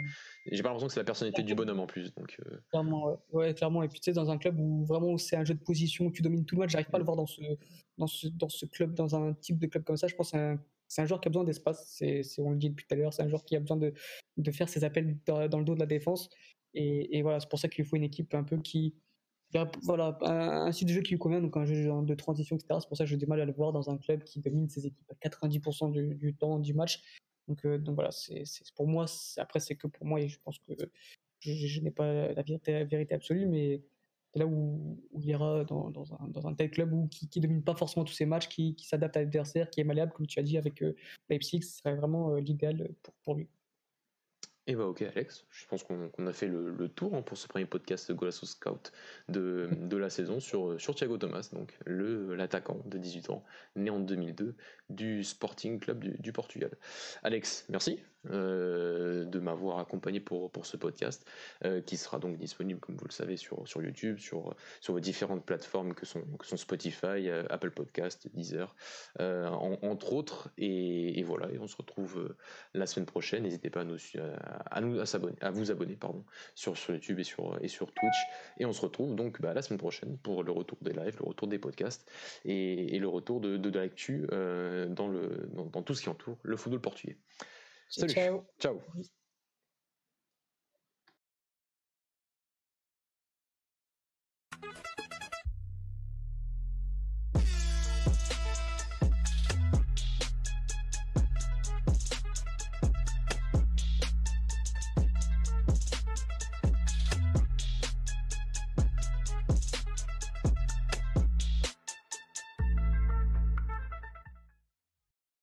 j'ai 0.53 0.63
pas 0.63 0.69
l'impression 0.69 0.89
que 0.89 0.93
c'est 0.93 1.01
la 1.01 1.05
personnalité 1.05 1.43
du 1.43 1.55
bonhomme 1.55 1.81
en 1.81 1.87
plus. 1.87 2.15
Donc, 2.15 2.37
euh. 2.41 2.59
Clairement, 2.69 3.19
ouais. 3.33 3.55
clairement. 3.55 3.83
Et 3.83 3.89
puis 3.89 3.99
tu 4.01 4.05
sais, 4.05 4.13
dans 4.13 4.31
un 4.31 4.37
club 4.37 4.59
où 4.59 4.85
vraiment 4.85 5.17
c'est 5.17 5.37
un 5.37 5.45
jeu 5.45 5.55
de 5.55 5.63
position, 5.63 6.07
où 6.07 6.11
tu 6.11 6.21
domines 6.21 6.45
tout 6.45 6.55
le 6.57 6.61
match, 6.61 6.73
j'arrive 6.73 6.91
pas 6.91 6.99
à 6.99 7.01
le 7.01 7.07
voir 7.07 7.17
dans 7.17 7.27
ce, 7.27 7.41
dans 7.97 8.07
ce, 8.07 8.29
dans 8.29 8.51
ce 8.51 8.67
club, 8.67 8.93
dans 8.93 9.17
un 9.17 9.33
type 9.33 9.59
de 9.59 9.67
club 9.69 9.85
comme 9.85 9.97
ça. 9.97 10.07
Je 10.07 10.15
pense 10.15 10.33
que 10.33 10.37
c'est 10.37 10.43
un, 10.43 10.59
c'est 10.91 11.03
un 11.03 11.07
joueur 11.07 11.21
qui 11.21 11.29
a 11.29 11.31
besoin 11.31 11.45
d'espace. 11.45 11.87
C'est, 11.87 12.23
on 12.39 12.51
le 12.51 12.57
dit 12.57 12.69
depuis 12.69 12.85
tout 12.85 12.95
à 12.95 12.97
l'heure, 12.97 13.15
c'est 13.15 13.23
un 13.23 13.29
joueur 13.29 13.45
qui 13.45 13.55
a 13.55 13.61
besoin 13.61 13.77
de, 13.77 13.95
faire 14.51 14.69
ses 14.69 14.83
appels 14.83 15.17
dans, 15.25 15.39
le 15.39 15.65
dos 15.65 15.75
de 15.75 15.79
la 15.79 15.87
défense. 15.87 16.29
Et, 16.75 17.23
voilà, 17.23 17.39
c'est 17.39 17.49
pour 17.49 17.61
ça 17.61 17.69
qu'il 17.69 17.85
faut 17.85 17.95
une 17.95 18.03
équipe 18.03 18.35
un 18.35 18.43
peu 18.43 18.59
qui, 18.59 18.97
voilà, 19.83 20.19
un, 20.23 20.73
style 20.73 20.89
de 20.89 20.93
jeu 20.93 21.01
qui 21.03 21.13
lui 21.13 21.19
convient, 21.19 21.41
donc 21.41 21.57
un 21.57 21.65
jeu 21.65 21.89
de 22.03 22.15
transition, 22.17 22.57
etc. 22.57 22.81
C'est 22.81 22.89
pour 22.89 22.97
ça 22.97 23.05
que 23.05 23.11
j'ai 23.11 23.17
du 23.17 23.27
mal 23.27 23.41
à 23.41 23.45
le 23.45 23.53
voir 23.53 23.73
dans 23.73 23.89
un 23.89 23.99
club 23.99 24.25
qui 24.25 24.41
domine 24.41 24.69
ses 24.69 24.85
équipes 24.85 25.11
à 25.11 25.29
90% 25.29 25.93
du, 25.93 26.35
temps 26.35 26.59
du 26.59 26.75
match. 26.75 27.01
Donc, 27.47 27.65
euh, 27.65 27.81
voilà, 27.87 28.11
c'est 28.11 28.43
pour 28.75 28.89
moi, 28.89 29.07
après 29.37 29.61
c'est 29.61 29.77
que 29.77 29.87
pour 29.87 30.07
moi, 30.07 30.21
et 30.21 30.27
je 30.27 30.41
pense 30.41 30.59
que 30.59 30.73
je, 31.39 31.81
n'ai 31.81 31.93
pas 31.93 32.33
la 32.33 32.43
vérité, 32.43 32.85
vérité 32.85 33.15
absolue, 33.15 33.47
mais 33.47 33.81
là 34.35 34.47
où, 34.47 34.99
il 35.13 35.27
ira 35.27 35.65
dans, 35.65 35.89
un, 36.21 36.29
dans, 36.29 36.47
un, 36.47 36.55
tel 36.55 36.71
club 36.71 36.93
où, 36.93 37.09
qui 37.09 37.29
ne 37.37 37.43
domine 37.43 37.63
pas 37.63 37.75
forcément 37.75 38.05
tous 38.05 38.13
ses 38.15 38.27
matchs, 38.27 38.49
qui, 38.49 38.75
qui 38.75 38.87
s'adapte 38.87 39.17
à 39.17 39.21
l'adversaire, 39.21 39.71
qui 39.71 39.81
est 39.81 39.85
malléable, 39.85 40.13
comme 40.13 40.27
tu 40.27 40.39
as 40.39 40.43
dit 40.43 40.59
avec 40.59 40.83
euh, 40.83 40.95
Leipzig, 41.29 41.63
ce 41.63 41.79
serait 41.79 41.95
vraiment 41.95 42.35
euh, 42.35 42.41
l'idéal 42.41 42.91
pour, 43.03 43.15
pour 43.25 43.35
lui. 43.35 43.49
Et 44.67 44.77
bah 44.77 44.87
ok 44.87 45.03
Alex, 45.03 45.47
je 45.51 45.67
pense 45.67 45.83
qu'on 45.83 46.27
a 46.27 46.33
fait 46.33 46.47
le, 46.47 46.89
tour 46.89 47.17
hein, 47.17 47.23
pour 47.23 47.37
ce 47.37 47.49
premier 47.49 47.67
podcast 47.67 48.13
Golasso 48.13 48.47
Scout 48.47 48.93
de, 49.29 49.69
de, 49.73 49.97
la 49.97 50.11
saison 50.11 50.39
sur, 50.39 50.81
sur 50.81 50.95
Thiago 50.95 51.19
Thomas, 51.19 51.51
donc 51.53 51.77
l'attaquant 51.87 52.81
de 52.85 52.97
18 52.97 53.31
ans, 53.31 53.43
né 53.75 53.91
en 53.91 53.99
2002 53.99 54.55
du 54.91 55.25
Sporting 55.25 55.81
Club 55.81 56.05
du, 56.21 56.33
Portugal. 56.33 56.71
Alex, 57.25 57.67
merci 57.69 58.01
de 58.25 59.39
m'avoir 59.39 59.79
accompagné 59.79 60.21
pour, 60.21 60.51
pour 60.51 60.67
ce 60.67 60.77
podcast 60.77 61.27
euh, 61.65 61.81
qui 61.81 61.97
sera 61.97 62.19
donc 62.19 62.37
disponible 62.37 62.81
comme 62.81 62.97
vous 62.97 63.07
le 63.07 63.13
savez 63.13 63.37
sur, 63.37 63.67
sur 63.67 63.83
YouTube, 63.83 64.19
sur, 64.19 64.55
sur 64.81 64.95
vos 64.95 65.01
différentes 65.01 65.45
plateformes 65.45 65.95
que 65.95 66.07
sont, 66.07 66.23
que 66.39 66.47
sont 66.47 66.57
Spotify, 66.57 67.29
euh, 67.29 67.45
Apple 67.51 67.71
Podcast, 67.71 68.29
Deezer, 68.35 68.75
entre 69.19 70.13
autres. 70.13 70.51
Et, 70.59 71.23
voilà, 71.23 71.51
et 71.53 71.59
on 71.59 71.67
se 71.67 71.77
retrouve 71.77 72.35
la 72.75 72.87
semaine 72.87 73.07
prochaine. 73.07 73.43
N'hésitez 73.43 73.71
pas 73.71 73.81
à 73.81 73.85
nous, 73.85 73.97
à, 74.71 74.81
nous, 74.81 75.01
à, 75.01 75.51
vous 75.51 75.71
abonner 75.71 75.97
pardon, 75.97 76.25
sur, 76.55 76.77
sur 76.77 76.95
YouTube 76.95 77.19
et 77.19 77.25
sur, 77.25 77.59
et 77.61 77.69
sur 77.69 77.93
Twitch. 77.93 78.17
Et 78.59 78.65
on 78.65 78.73
se 78.73 78.81
retrouve 78.81 79.15
donc 79.15 79.41
bah, 79.41 79.55
la 79.55 79.63
semaine 79.63 79.79
prochaine 79.79 80.19
pour 80.19 80.43
le 80.43 80.53
retour 80.53 80.79
des 80.83 80.93
lives, 80.93 81.17
le 81.19 81.27
retour 81.27 81.49
des 81.49 81.59
podcasts 81.59 82.11
et, 82.45 82.99
le 82.99 83.09
retour 83.09 83.41
de, 83.41 83.57
de, 83.57 83.79
l'actu 83.79 84.27
euh, 84.33 84.87
dans, 84.89 85.11
dans, 85.71 85.83
tout 85.83 85.95
ce 85.95 86.03
qui 86.03 86.09
entoure 86.09 86.39
le 86.43 86.57
football 86.57 86.81
portugais. 86.81 87.17
Salut. 87.91 88.13
Ciao. 88.15 88.47
Ciao. 88.59 88.81